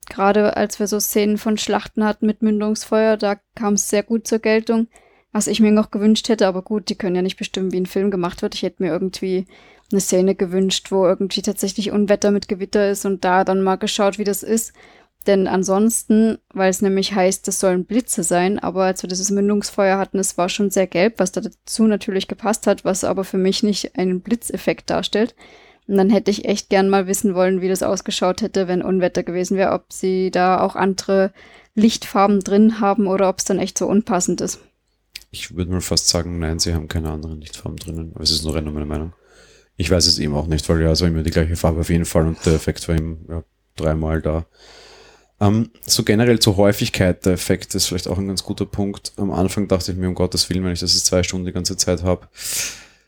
Gerade 0.07 0.55
als 0.57 0.79
wir 0.79 0.87
so 0.87 0.99
Szenen 0.99 1.37
von 1.37 1.57
Schlachten 1.57 2.03
hatten 2.03 2.25
mit 2.25 2.41
Mündungsfeuer, 2.41 3.17
da 3.17 3.37
kam 3.55 3.73
es 3.75 3.89
sehr 3.89 4.03
gut 4.03 4.27
zur 4.27 4.39
Geltung. 4.39 4.87
Was 5.31 5.45
ich 5.45 5.59
mir 5.59 5.71
noch 5.71 5.91
gewünscht 5.91 6.27
hätte, 6.29 6.47
aber 6.47 6.63
gut, 6.63 6.89
die 6.89 6.95
können 6.95 7.15
ja 7.15 7.21
nicht 7.21 7.37
bestimmen, 7.37 7.71
wie 7.71 7.79
ein 7.79 7.85
Film 7.85 8.09
gemacht 8.09 8.41
wird. 8.41 8.55
Ich 8.55 8.63
hätte 8.63 8.81
mir 8.81 8.89
irgendwie 8.89 9.45
eine 9.91 10.01
Szene 10.01 10.33
gewünscht, 10.33 10.91
wo 10.91 11.05
irgendwie 11.05 11.43
tatsächlich 11.43 11.91
Unwetter 11.91 12.31
mit 12.31 12.47
Gewitter 12.47 12.89
ist 12.89 13.05
und 13.05 13.23
da 13.23 13.43
dann 13.43 13.61
mal 13.61 13.75
geschaut, 13.75 14.17
wie 14.17 14.23
das 14.23 14.41
ist. 14.41 14.73
Denn 15.27 15.47
ansonsten, 15.47 16.37
weil 16.53 16.69
es 16.69 16.81
nämlich 16.81 17.13
heißt, 17.13 17.47
es 17.47 17.59
sollen 17.59 17.85
Blitze 17.85 18.23
sein, 18.23 18.57
aber 18.57 18.85
als 18.85 19.03
wir 19.03 19.09
dieses 19.09 19.31
Mündungsfeuer 19.31 19.97
hatten, 19.97 20.17
es 20.17 20.37
war 20.37 20.47
schon 20.47 20.71
sehr 20.71 20.87
gelb, 20.87 21.15
was 21.17 21.31
dazu 21.31 21.83
natürlich 21.83 22.27
gepasst 22.27 22.67
hat, 22.67 22.85
was 22.85 23.03
aber 23.03 23.23
für 23.23 23.37
mich 23.37 23.61
nicht 23.61 23.97
einen 23.97 24.21
Blitzeffekt 24.21 24.89
darstellt. 24.89 25.35
Und 25.87 25.97
dann 25.97 26.09
hätte 26.09 26.31
ich 26.31 26.45
echt 26.45 26.69
gern 26.69 26.87
mal 26.87 27.07
wissen 27.07 27.35
wollen, 27.35 27.61
wie 27.61 27.67
das 27.67 27.83
ausgeschaut 27.83 28.41
hätte, 28.41 28.67
wenn 28.67 28.81
Unwetter 28.81 29.23
gewesen 29.23 29.57
wäre, 29.57 29.73
ob 29.73 29.91
sie 29.91 30.31
da 30.31 30.61
auch 30.61 30.75
andere 30.75 31.33
Lichtfarben 31.75 32.39
drin 32.41 32.79
haben 32.79 33.07
oder 33.07 33.27
ob 33.27 33.39
es 33.39 33.45
dann 33.45 33.59
echt 33.59 33.77
so 33.77 33.87
unpassend 33.87 34.39
ist. 34.39 34.59
Ich 35.31 35.55
würde 35.55 35.71
mal 35.71 35.81
fast 35.81 36.07
sagen, 36.07 36.39
nein, 36.39 36.59
sie 36.59 36.73
haben 36.73 36.87
keine 36.87 37.11
anderen 37.11 37.41
Lichtfarben 37.41 37.77
drinnen. 37.77 38.11
Aber 38.13 38.23
es 38.23 38.31
ist 38.31 38.43
nur 38.43 38.55
rein 38.55 38.71
meine 38.71 38.85
Meinung. 38.85 39.13
Ich 39.77 39.89
weiß 39.89 40.07
es 40.07 40.19
eben 40.19 40.35
auch 40.35 40.47
nicht, 40.47 40.67
weil 40.69 40.81
ja, 40.81 40.91
es 40.91 41.01
war 41.01 41.07
immer 41.07 41.23
die 41.23 41.31
gleiche 41.31 41.55
Farbe 41.55 41.81
auf 41.81 41.89
jeden 41.89 42.05
Fall 42.05 42.27
und 42.27 42.45
der 42.45 42.53
Effekt 42.53 42.87
war 42.87 42.95
eben 42.95 43.25
ja, 43.29 43.43
dreimal 43.75 44.21
da. 44.21 44.45
Ähm, 45.41 45.71
so 45.85 46.03
generell 46.03 46.39
zur 46.39 46.57
Häufigkeit 46.57 47.25
der 47.25 47.33
Effekte 47.33 47.77
ist 47.77 47.87
vielleicht 47.87 48.07
auch 48.07 48.17
ein 48.17 48.27
ganz 48.27 48.43
guter 48.43 48.65
Punkt. 48.65 49.13
Am 49.17 49.31
Anfang 49.31 49.67
dachte 49.67 49.91
ich 49.91 49.97
mir, 49.97 50.07
um 50.07 50.15
Gottes 50.15 50.49
Willen, 50.49 50.63
wenn 50.63 50.73
ich 50.73 50.79
das 50.79 50.93
jetzt 50.93 51.05
zwei 51.05 51.23
Stunden 51.23 51.45
die 51.45 51.53
ganze 51.53 51.77
Zeit 51.77 52.03
habe, 52.03 52.27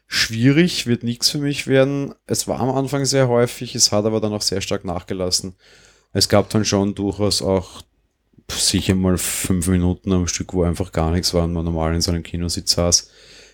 schwierig, 0.08 0.88
wird 0.88 1.04
nichts 1.04 1.30
für 1.30 1.40
mich 1.40 1.68
werden. 1.68 2.14
Es 2.28 2.48
war 2.48 2.60
am 2.60 2.70
Anfang 2.70 3.06
sehr 3.06 3.28
häufig, 3.28 3.76
es 3.76 3.92
hat 3.92 4.06
aber 4.06 4.22
dann 4.22 4.34
auch 4.34 4.42
sehr 4.42 4.62
stark 4.62 4.86
nachgelassen. 4.86 5.56
Es 6.14 6.30
gab 6.30 6.50
dann 6.50 6.66
schon 6.66 6.96
durchaus 6.96 7.42
auch 7.42 7.84
sicher 8.50 8.96
mal 8.96 9.18
fünf 9.18 9.68
Minuten 9.68 10.12
am 10.12 10.28
Stück, 10.28 10.54
wo 10.54 10.64
einfach 10.64 10.92
gar 10.92 11.12
nichts 11.12 11.34
war 11.34 11.46
und 11.46 11.54
man 11.54 11.66
normal 11.66 11.96
in 11.96 12.02
so 12.02 12.12
einem 12.12 12.24
Kinositz 12.24 12.74
saß. 12.74 13.10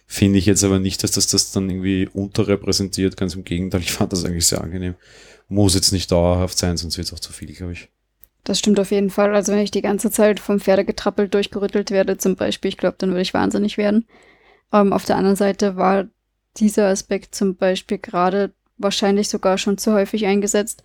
Finde 0.07 0.39
ich 0.39 0.45
jetzt 0.45 0.63
aber 0.63 0.79
nicht, 0.79 1.03
dass 1.03 1.11
das 1.11 1.27
das 1.27 1.51
dann 1.51 1.69
irgendwie 1.69 2.07
unterrepräsentiert, 2.11 3.17
ganz 3.17 3.35
im 3.35 3.43
Gegenteil, 3.43 3.81
ich 3.81 3.91
fand 3.91 4.13
das 4.13 4.23
eigentlich 4.23 4.47
sehr 4.47 4.61
angenehm. 4.61 4.95
Muss 5.49 5.75
jetzt 5.75 5.91
nicht 5.91 6.11
dauerhaft 6.11 6.57
sein, 6.57 6.77
sonst 6.77 6.97
wird 6.97 7.07
es 7.07 7.13
auch 7.13 7.19
zu 7.19 7.33
viel, 7.33 7.53
glaube 7.53 7.73
ich. 7.73 7.89
Das 8.47 8.59
stimmt 8.59 8.79
auf 8.79 8.91
jeden 8.91 9.09
Fall. 9.09 9.35
Also 9.35 9.51
wenn 9.51 9.59
ich 9.59 9.71
die 9.71 9.81
ganze 9.81 10.09
Zeit 10.09 10.39
vom 10.39 10.61
Pferdegetrappel 10.61 11.27
durchgerüttelt 11.27 11.91
werde, 11.91 12.17
zum 12.17 12.37
Beispiel, 12.37 12.69
ich 12.69 12.77
glaube, 12.77 12.95
dann 12.97 13.09
würde 13.09 13.21
ich 13.21 13.33
wahnsinnig 13.33 13.77
werden. 13.77 14.07
Ähm, 14.71 14.93
auf 14.93 15.03
der 15.03 15.17
anderen 15.17 15.35
Seite 15.35 15.75
war 15.75 16.05
dieser 16.55 16.87
Aspekt 16.87 17.35
zum 17.35 17.57
Beispiel 17.57 17.97
gerade 17.97 18.53
wahrscheinlich 18.77 19.27
sogar 19.27 19.57
schon 19.57 19.77
zu 19.77 19.91
häufig 19.91 20.25
eingesetzt. 20.25 20.81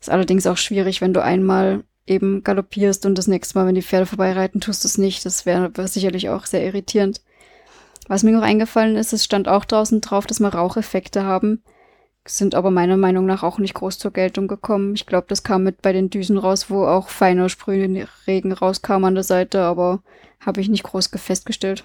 Ist 0.00 0.10
allerdings 0.10 0.46
auch 0.46 0.56
schwierig, 0.56 1.00
wenn 1.00 1.12
du 1.12 1.20
einmal 1.20 1.82
eben 2.06 2.44
galoppierst 2.44 3.04
und 3.04 3.18
das 3.18 3.26
nächste 3.26 3.58
Mal, 3.58 3.66
wenn 3.66 3.74
die 3.74 3.82
Pferde 3.82 4.06
vorbeireiten, 4.06 4.60
tust 4.60 4.84
du 4.84 4.86
es 4.86 4.96
nicht. 4.96 5.26
Das 5.26 5.44
wäre 5.44 5.76
wär 5.76 5.88
sicherlich 5.88 6.28
auch 6.28 6.46
sehr 6.46 6.64
irritierend. 6.64 7.20
Was 8.06 8.22
mir 8.22 8.30
noch 8.30 8.42
eingefallen 8.42 8.94
ist, 8.94 9.12
es 9.12 9.24
stand 9.24 9.48
auch 9.48 9.64
draußen 9.64 10.00
drauf, 10.02 10.28
dass 10.28 10.38
wir 10.38 10.54
Raucheffekte 10.54 11.24
haben. 11.24 11.64
Sind 12.26 12.54
aber 12.54 12.70
meiner 12.70 12.96
Meinung 12.96 13.26
nach 13.26 13.42
auch 13.42 13.58
nicht 13.58 13.74
groß 13.74 13.98
zur 13.98 14.12
Geltung 14.12 14.46
gekommen. 14.46 14.94
Ich 14.94 15.06
glaube, 15.06 15.26
das 15.28 15.42
kam 15.42 15.64
mit 15.64 15.82
bei 15.82 15.92
den 15.92 16.08
Düsen 16.08 16.38
raus, 16.38 16.70
wo 16.70 16.84
auch 16.84 17.08
feiner 17.08 17.48
Sprühregen 17.48 18.52
rauskam 18.52 19.04
an 19.04 19.14
der 19.14 19.24
Seite, 19.24 19.62
aber 19.62 20.02
habe 20.40 20.60
ich 20.60 20.68
nicht 20.68 20.84
groß 20.84 21.10
festgestellt. 21.16 21.84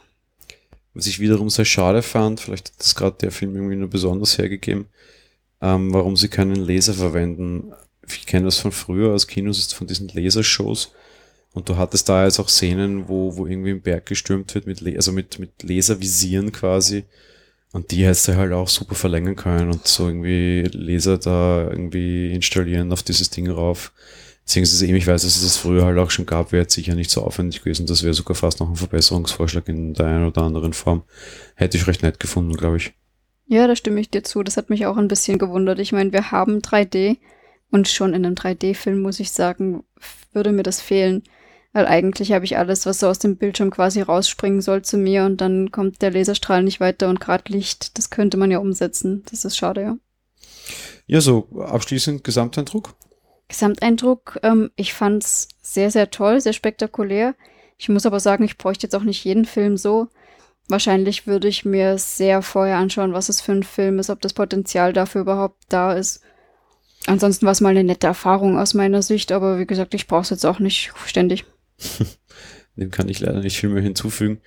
Was 0.93 1.07
ich 1.07 1.19
wiederum 1.19 1.49
sehr 1.49 1.65
schade 1.65 2.01
fand, 2.01 2.39
vielleicht 2.39 2.69
hat 2.69 2.79
das 2.79 2.95
gerade 2.95 3.17
der 3.19 3.31
Film 3.31 3.55
irgendwie 3.55 3.75
nur 3.75 3.89
besonders 3.89 4.37
hergegeben, 4.37 4.87
ähm, 5.61 5.93
warum 5.93 6.15
sie 6.15 6.27
keinen 6.27 6.55
Laser 6.55 6.93
verwenden 6.93 7.73
ich 8.15 8.25
kenne 8.25 8.45
das 8.45 8.59
von 8.59 8.71
früher 8.71 9.13
aus 9.13 9.27
Kinos, 9.27 9.73
von 9.73 9.87
diesen 9.87 10.07
Lasershows. 10.09 10.91
Und 11.53 11.69
du 11.69 11.77
hattest 11.77 12.07
da 12.07 12.25
jetzt 12.25 12.39
auch 12.39 12.49
Szenen, 12.49 13.07
wo, 13.07 13.35
wo 13.35 13.47
irgendwie 13.47 13.71
im 13.71 13.81
Berg 13.81 14.05
gestürmt 14.05 14.53
wird, 14.53 14.67
mit, 14.67 14.85
also 14.95 15.11
mit, 15.11 15.39
mit 15.39 15.63
Laservisieren 15.63 16.51
quasi. 16.51 17.05
Und 17.77 17.91
die 17.91 18.07
hättest 18.07 18.27
du 18.27 18.35
halt 18.35 18.53
auch 18.53 18.69
super 18.69 18.95
verlängern 18.95 19.35
können 19.35 19.69
und 19.69 19.87
so 19.87 20.07
irgendwie 20.07 20.63
Laser 20.73 21.19
da 21.19 21.69
irgendwie 21.69 22.33
installieren 22.33 22.91
auf 22.91 23.03
dieses 23.03 23.29
Ding 23.29 23.47
rauf. 23.51 23.93
Beziehungsweise 24.43 24.87
eben, 24.87 24.95
ich 24.95 25.05
weiß, 25.05 25.21
dass 25.21 25.35
es 25.35 25.43
das 25.43 25.57
früher 25.57 25.85
halt 25.85 25.99
auch 25.99 26.09
schon 26.09 26.25
gab, 26.25 26.51
wäre 26.51 26.63
jetzt 26.63 26.73
sicher 26.73 26.95
nicht 26.95 27.11
so 27.11 27.21
aufwendig 27.21 27.61
gewesen. 27.61 27.85
Das 27.85 28.01
wäre 28.01 28.15
sogar 28.15 28.33
fast 28.33 28.59
noch 28.59 28.67
ein 28.67 28.77
Verbesserungsvorschlag 28.77 29.69
in 29.69 29.93
der 29.93 30.07
einen 30.07 30.25
oder 30.25 30.41
anderen 30.41 30.73
Form. 30.73 31.03
Hätte 31.53 31.77
ich 31.77 31.85
recht 31.85 32.01
nett 32.01 32.19
gefunden, 32.19 32.57
glaube 32.57 32.77
ich. 32.77 32.93
Ja, 33.45 33.67
da 33.67 33.75
stimme 33.75 33.99
ich 33.99 34.09
dir 34.09 34.23
zu. 34.23 34.41
Das 34.41 34.57
hat 34.57 34.71
mich 34.71 34.87
auch 34.87 34.97
ein 34.97 35.07
bisschen 35.07 35.37
gewundert. 35.37 35.77
Ich 35.77 35.91
meine, 35.91 36.11
wir 36.11 36.31
haben 36.31 36.61
3D 36.61 37.17
und 37.69 37.87
schon 37.87 38.15
in 38.15 38.25
einem 38.25 38.33
3D-Film, 38.33 39.03
muss 39.03 39.19
ich 39.19 39.29
sagen, 39.29 39.83
würde 40.33 40.51
mir 40.51 40.63
das 40.63 40.81
fehlen. 40.81 41.21
Weil 41.77 41.85
eigentlich 41.85 42.31
habe 42.31 42.43
ich 42.43 42.57
alles, 42.57 42.87
was 42.87 43.01
so 43.01 43.07
aus 43.07 43.19
dem 43.19 43.37
Bildschirm 43.37 43.69
quasi 43.69 44.01
rausspringen 44.01 44.61
soll, 44.61 44.81
zu 44.81 44.97
mir 44.97 45.25
und 45.25 45.41
dann 45.41 45.71
kommt 45.71 46.01
der 46.01 46.09
Laserstrahl 46.09 46.63
nicht 46.63 46.79
weiter 46.79 47.07
und 47.07 47.19
gerade 47.19 47.53
Licht, 47.53 47.99
das 47.99 48.09
könnte 48.09 48.35
man 48.37 48.49
ja 48.49 48.57
umsetzen. 48.57 49.21
Das 49.29 49.45
ist 49.45 49.57
schade, 49.57 49.81
ja. 49.83 49.97
Ja, 51.05 51.21
so 51.21 51.47
abschließend 51.55 52.23
Gesamteindruck? 52.23 52.95
Gesamteindruck, 53.47 54.39
ähm, 54.41 54.71
ich 54.75 54.95
fand's 54.95 55.49
sehr, 55.61 55.91
sehr 55.91 56.09
toll, 56.09 56.41
sehr 56.41 56.53
spektakulär. 56.53 57.35
Ich 57.77 57.89
muss 57.89 58.07
aber 58.07 58.19
sagen, 58.19 58.43
ich 58.43 58.57
bräuchte 58.57 58.87
jetzt 58.87 58.95
auch 58.95 59.03
nicht 59.03 59.23
jeden 59.23 59.45
Film 59.45 59.77
so. 59.77 60.07
Wahrscheinlich 60.67 61.27
würde 61.27 61.47
ich 61.47 61.63
mir 61.63 61.99
sehr 61.99 62.41
vorher 62.41 62.77
anschauen, 62.77 63.13
was 63.13 63.29
es 63.29 63.39
für 63.39 63.51
ein 63.51 63.61
Film 63.61 63.99
ist, 63.99 64.09
ob 64.09 64.19
das 64.21 64.33
Potenzial 64.33 64.93
dafür 64.93 65.21
überhaupt 65.21 65.61
da 65.69 65.93
ist. 65.93 66.21
Ansonsten 67.05 67.45
war 67.45 67.51
es 67.51 67.61
mal 67.61 67.69
eine 67.69 67.83
nette 67.83 68.07
Erfahrung 68.07 68.57
aus 68.57 68.73
meiner 68.73 69.03
Sicht, 69.03 69.31
aber 69.31 69.59
wie 69.59 69.67
gesagt, 69.67 69.93
ich 69.93 70.07
brauche 70.07 70.23
es 70.23 70.31
jetzt 70.31 70.45
auch 70.47 70.57
nicht 70.57 70.91
ständig. 71.05 71.45
Dem 72.75 72.91
kann 72.91 73.09
ich 73.09 73.19
leider 73.19 73.41
nicht 73.41 73.59
viel 73.59 73.69
mehr 73.69 73.83
hinzufügen. 73.83 74.41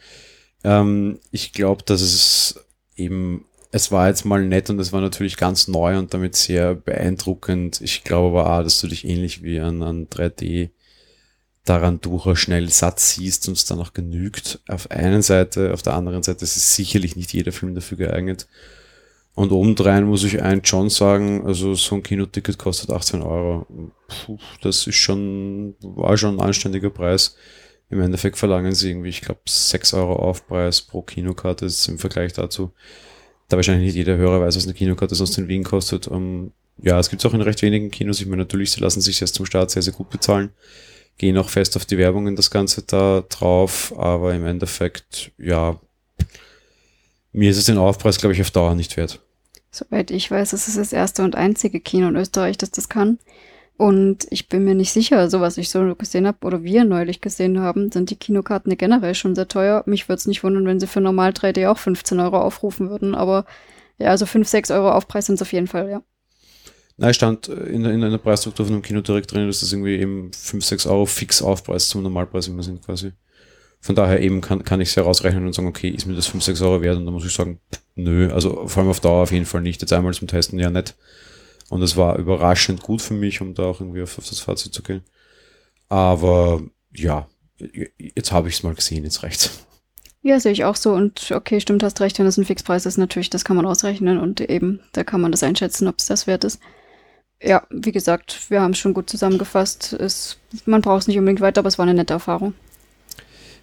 Ähm, 0.64 1.18
ich 1.30 1.52
glaube, 1.52 1.82
dass 1.84 2.00
es 2.00 2.64
eben, 2.96 3.44
es 3.72 3.90
war 3.90 4.08
jetzt 4.08 4.24
mal 4.24 4.44
nett 4.44 4.70
und 4.70 4.78
es 4.78 4.92
war 4.92 5.00
natürlich 5.00 5.36
ganz 5.36 5.68
neu 5.68 5.98
und 5.98 6.14
damit 6.14 6.36
sehr 6.36 6.74
beeindruckend. 6.74 7.80
Ich 7.80 8.04
glaube 8.04 8.40
aber 8.40 8.58
auch, 8.58 8.62
dass 8.62 8.80
du 8.80 8.86
dich 8.86 9.04
ähnlich 9.04 9.42
wie 9.42 9.60
an, 9.60 9.82
an 9.82 10.08
3D 10.08 10.70
daran 11.64 12.00
durchaus 12.00 12.38
schnell 12.38 12.68
satt 12.70 13.00
siehst 13.00 13.48
und 13.48 13.56
es 13.56 13.64
dann 13.64 13.80
auch 13.80 13.92
genügt. 13.92 14.60
Auf 14.68 14.90
einer 14.90 15.22
Seite, 15.22 15.72
auf 15.72 15.82
der 15.82 15.94
anderen 15.94 16.22
Seite 16.22 16.44
ist 16.44 16.56
es 16.56 16.74
sicherlich 16.74 17.16
nicht 17.16 17.32
jeder 17.32 17.52
Film 17.52 17.74
dafür 17.74 17.98
geeignet. 17.98 18.46
Und 19.40 19.52
obendrein 19.52 20.04
muss 20.04 20.22
ich 20.22 20.42
eins 20.42 20.68
schon 20.68 20.90
sagen, 20.90 21.46
also 21.46 21.74
so 21.74 21.94
ein 21.94 22.02
Kinoticket 22.02 22.58
kostet 22.58 22.90
18 22.90 23.22
Euro. 23.22 23.66
Puh, 24.06 24.36
das 24.60 24.86
ist 24.86 24.96
schon, 24.96 25.76
war 25.80 26.18
schon 26.18 26.36
ein 26.36 26.46
anständiger 26.46 26.90
Preis. 26.90 27.36
Im 27.88 28.02
Endeffekt 28.02 28.36
verlangen 28.36 28.74
sie 28.74 28.90
irgendwie, 28.90 29.08
ich 29.08 29.22
glaube, 29.22 29.40
6 29.48 29.94
Euro 29.94 30.16
Aufpreis 30.16 30.82
pro 30.82 31.00
Kinokarte 31.00 31.64
ist 31.64 31.88
im 31.88 31.98
Vergleich 31.98 32.34
dazu. 32.34 32.72
Da 33.48 33.56
wahrscheinlich 33.56 33.86
nicht 33.86 33.94
jeder 33.94 34.18
Hörer 34.18 34.42
weiß, 34.42 34.56
was 34.56 34.64
eine 34.64 34.74
Kinokarte 34.74 35.14
sonst 35.14 35.38
in 35.38 35.48
Wien 35.48 35.64
kostet. 35.64 36.06
Um, 36.06 36.16
ähm, 36.16 36.52
ja, 36.76 36.98
es 36.98 37.08
gibt 37.08 37.24
es 37.24 37.30
auch 37.30 37.32
in 37.32 37.40
recht 37.40 37.62
wenigen 37.62 37.90
Kinos. 37.90 38.20
Ich 38.20 38.26
meine, 38.26 38.42
natürlich, 38.42 38.72
sie 38.72 38.80
lassen 38.82 39.00
sich 39.00 39.22
erst 39.22 39.36
zum 39.36 39.46
Start 39.46 39.70
sehr, 39.70 39.80
sehr 39.80 39.94
gut 39.94 40.10
bezahlen. 40.10 40.50
Gehen 41.16 41.38
auch 41.38 41.48
fest 41.48 41.78
auf 41.78 41.86
die 41.86 41.96
Werbung 41.96 42.26
in 42.26 42.36
das 42.36 42.50
Ganze 42.50 42.82
da 42.82 43.24
drauf. 43.26 43.94
Aber 43.96 44.34
im 44.34 44.44
Endeffekt, 44.44 45.32
ja, 45.38 45.80
mir 47.32 47.50
ist 47.50 47.56
es 47.56 47.64
den 47.64 47.78
Aufpreis, 47.78 48.18
glaube 48.18 48.34
ich, 48.34 48.42
auf 48.42 48.50
Dauer 48.50 48.74
nicht 48.74 48.98
wert. 48.98 49.18
Soweit 49.70 50.10
ich 50.10 50.30
weiß, 50.30 50.52
ist 50.52 50.68
es 50.68 50.74
das 50.74 50.92
erste 50.92 51.22
und 51.22 51.36
einzige 51.36 51.80
Kino 51.80 52.08
in 52.08 52.16
Österreich, 52.16 52.58
das 52.58 52.70
das 52.70 52.88
kann. 52.88 53.18
Und 53.76 54.26
ich 54.30 54.48
bin 54.48 54.64
mir 54.64 54.74
nicht 54.74 54.92
sicher, 54.92 55.30
so 55.30 55.40
was 55.40 55.56
ich 55.56 55.70
so 55.70 55.94
gesehen 55.94 56.26
habe 56.26 56.46
oder 56.46 56.62
wir 56.62 56.84
neulich 56.84 57.22
gesehen 57.22 57.60
haben, 57.60 57.90
sind 57.90 58.10
die 58.10 58.16
Kinokarten 58.16 58.76
generell 58.76 59.14
schon 59.14 59.34
sehr 59.34 59.48
teuer. 59.48 59.82
Mich 59.86 60.06
würde 60.06 60.18
es 60.18 60.26
nicht 60.26 60.44
wundern, 60.44 60.66
wenn 60.66 60.80
sie 60.80 60.86
für 60.86 61.00
normal 61.00 61.30
3D 61.30 61.66
auch 61.66 61.78
15 61.78 62.20
Euro 62.20 62.42
aufrufen 62.42 62.90
würden. 62.90 63.14
Aber 63.14 63.46
ja, 63.96 64.08
also 64.08 64.26
5, 64.26 64.46
6 64.46 64.70
Euro 64.72 64.90
Aufpreis 64.90 65.26
sind 65.26 65.36
es 65.36 65.42
auf 65.42 65.52
jeden 65.52 65.66
Fall, 65.66 65.88
ja. 65.88 66.02
Nein, 66.98 67.14
stand 67.14 67.48
in, 67.48 67.86
in 67.86 68.04
einer 68.04 68.18
Preisstruktur 68.18 68.66
von 68.66 68.74
einem 68.74 68.82
Kino 68.82 69.00
direkt 69.00 69.32
drin, 69.32 69.46
dass 69.46 69.60
das 69.60 69.72
irgendwie 69.72 69.96
eben 69.96 70.30
5, 70.34 70.62
6 70.62 70.86
Euro 70.86 71.06
fix 71.06 71.40
Aufpreis 71.40 71.88
zum 71.88 72.02
Normalpreis 72.02 72.48
immer 72.48 72.62
sind 72.62 72.84
quasi. 72.84 73.12
Von 73.80 73.94
daher 73.94 74.20
eben 74.20 74.42
kann, 74.42 74.62
kann 74.62 74.80
ich 74.80 74.90
es 74.90 74.96
herausrechnen 74.96 75.46
und 75.46 75.54
sagen, 75.54 75.68
okay, 75.68 75.88
ist 75.88 76.06
mir 76.06 76.14
das 76.14 76.26
5, 76.26 76.44
6 76.44 76.60
Euro 76.60 76.82
wert? 76.82 76.98
Und 76.98 77.06
dann 77.06 77.14
muss 77.14 77.24
ich 77.24 77.32
sagen, 77.32 77.60
nö, 77.94 78.30
also 78.30 78.66
vor 78.66 78.82
allem 78.82 78.90
auf 78.90 79.00
Dauer 79.00 79.22
auf 79.22 79.32
jeden 79.32 79.46
Fall 79.46 79.62
nicht. 79.62 79.80
Jetzt 79.80 79.92
einmal 79.92 80.12
zum 80.12 80.28
Testen 80.28 80.58
ja 80.58 80.70
nicht. 80.70 80.96
Und 81.70 81.82
es 81.82 81.96
war 81.96 82.18
überraschend 82.18 82.82
gut 82.82 83.00
für 83.00 83.14
mich, 83.14 83.40
um 83.40 83.54
da 83.54 83.64
auch 83.64 83.80
irgendwie 83.80 84.02
auf, 84.02 84.18
auf 84.18 84.28
das 84.28 84.40
Fazit 84.40 84.74
zu 84.74 84.82
gehen. 84.82 85.02
Aber 85.88 86.60
ja, 86.92 87.28
jetzt 87.98 88.32
habe 88.32 88.48
ich 88.48 88.56
es 88.56 88.62
mal 88.62 88.74
gesehen, 88.74 89.04
jetzt 89.04 89.22
reicht's. 89.22 89.66
Ja, 90.22 90.38
sehe 90.38 90.52
ich 90.52 90.64
auch 90.64 90.76
so. 90.76 90.92
Und 90.92 91.30
okay, 91.30 91.60
stimmt, 91.60 91.82
hast 91.82 92.00
recht, 92.00 92.18
wenn 92.18 92.26
es 92.26 92.36
ein 92.36 92.44
Fixpreis 92.44 92.84
ist, 92.84 92.98
natürlich, 92.98 93.30
das 93.30 93.44
kann 93.44 93.56
man 93.56 93.64
ausrechnen 93.64 94.18
und 94.18 94.40
eben, 94.40 94.80
da 94.92 95.04
kann 95.04 95.20
man 95.20 95.32
das 95.32 95.42
einschätzen, 95.42 95.88
ob 95.88 95.98
es 95.98 96.06
das 96.06 96.26
wert 96.26 96.44
ist. 96.44 96.60
Ja, 97.42 97.66
wie 97.70 97.92
gesagt, 97.92 98.50
wir 98.50 98.60
haben 98.60 98.72
es 98.72 98.78
schon 98.78 98.92
gut 98.92 99.08
zusammengefasst. 99.08 99.94
Es, 99.94 100.38
man 100.66 100.82
braucht 100.82 101.02
es 101.02 101.08
nicht 101.08 101.18
unbedingt 101.18 101.40
weiter, 101.40 101.60
aber 101.60 101.68
es 101.68 101.78
war 101.78 101.84
eine 101.84 101.94
nette 101.94 102.12
Erfahrung. 102.12 102.52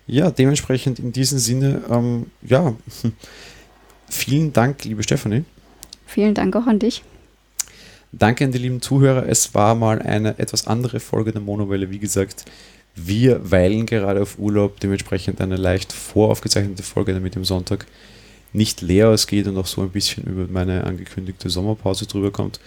Ja, 0.07 0.31
dementsprechend 0.31 0.99
in 0.99 1.11
diesem 1.11 1.37
Sinne, 1.37 1.81
ähm, 1.89 2.27
ja, 2.41 2.73
vielen 4.09 4.53
Dank, 4.53 4.83
liebe 4.85 5.03
Stefanie. 5.03 5.43
Vielen 6.05 6.33
Dank 6.33 6.55
auch 6.55 6.65
an 6.65 6.79
dich. 6.79 7.03
Danke 8.13 8.45
an 8.45 8.53
die 8.53 8.57
lieben 8.57 8.81
Zuhörer. 8.81 9.27
Es 9.27 9.53
war 9.53 9.75
mal 9.75 10.01
eine 10.01 10.39
etwas 10.39 10.65
andere 10.65 11.01
Folge 11.01 11.33
der 11.33 11.41
Monowelle. 11.41 11.91
Wie 11.91 11.99
gesagt, 11.99 12.45
wir 12.95 13.51
weilen 13.51 13.85
gerade 13.85 14.21
auf 14.21 14.39
Urlaub, 14.39 14.79
dementsprechend 14.79 15.41
eine 15.41 15.57
leicht 15.57 15.91
voraufgezeichnete 15.91 16.83
Folge 16.83 17.13
damit 17.13 17.35
im 17.35 17.45
Sonntag. 17.45 17.85
nicht 18.53 18.81
leer 18.81 19.09
ausgeht 19.09 19.45
und 19.47 19.57
auch 19.57 19.67
so 19.67 19.81
ein 19.81 19.89
bisschen 19.89 20.23
über 20.23 20.47
meine 20.47 20.85
angekündigte 20.85 21.49
Sommerpause 21.49 22.07
drüber 22.07 22.31
kommt. 22.31 22.59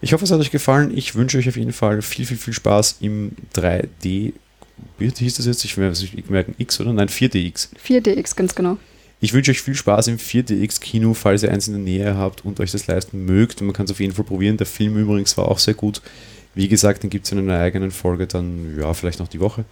Ich 0.00 0.12
hoffe, 0.12 0.24
es 0.24 0.30
hat 0.30 0.40
euch 0.40 0.50
gefallen. 0.50 0.96
Ich 0.96 1.14
wünsche 1.14 1.38
euch 1.38 1.48
auf 1.48 1.56
jeden 1.56 1.72
Fall 1.72 2.02
viel, 2.02 2.26
viel, 2.26 2.36
viel 2.36 2.52
Spaß 2.54 2.98
im 3.00 3.32
3D. 3.54 4.32
Wie 4.98 5.08
hieß 5.08 5.34
das 5.34 5.46
jetzt? 5.46 5.64
Ich, 5.64 5.78
ich 5.78 6.30
merke 6.30 6.54
X 6.58 6.80
oder? 6.80 6.92
Nein, 6.92 7.08
4DX. 7.08 7.68
4DX, 7.86 8.36
ganz 8.36 8.54
genau. 8.54 8.78
Ich 9.20 9.32
wünsche 9.32 9.50
euch 9.50 9.62
viel 9.62 9.74
Spaß 9.74 10.08
im 10.08 10.18
4DX-Kino, 10.18 11.12
falls 11.12 11.42
ihr 11.42 11.50
eins 11.50 11.66
in 11.66 11.74
der 11.74 11.82
Nähe 11.82 12.16
habt 12.16 12.44
und 12.44 12.60
euch 12.60 12.70
das 12.70 12.86
leisten 12.86 13.24
mögt. 13.24 13.60
Und 13.60 13.66
man 13.66 13.74
kann 13.74 13.86
es 13.86 13.90
auf 13.90 14.00
jeden 14.00 14.14
Fall 14.14 14.24
probieren. 14.24 14.56
Der 14.56 14.66
Film 14.66 14.96
übrigens 14.96 15.36
war 15.36 15.48
auch 15.48 15.58
sehr 15.58 15.74
gut. 15.74 16.00
Wie 16.54 16.68
gesagt, 16.68 17.02
den 17.02 17.10
gibt 17.10 17.26
es 17.26 17.32
in 17.32 17.38
einer 17.38 17.58
eigenen 17.58 17.90
Folge 17.90 18.26
dann, 18.26 18.78
ja, 18.78 18.94
vielleicht 18.94 19.18
noch 19.18 19.28
die 19.28 19.40
Woche. 19.40 19.64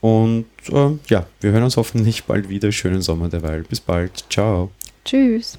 Und 0.00 0.44
äh, 0.70 0.90
ja, 1.08 1.26
wir 1.40 1.52
hören 1.52 1.64
uns 1.64 1.76
hoffentlich 1.76 2.24
bald 2.24 2.48
wieder. 2.48 2.70
Schönen 2.70 3.02
Sommer 3.02 3.28
derweil. 3.28 3.62
Bis 3.62 3.80
bald. 3.80 4.24
Ciao. 4.30 4.70
Tschüss. 5.04 5.58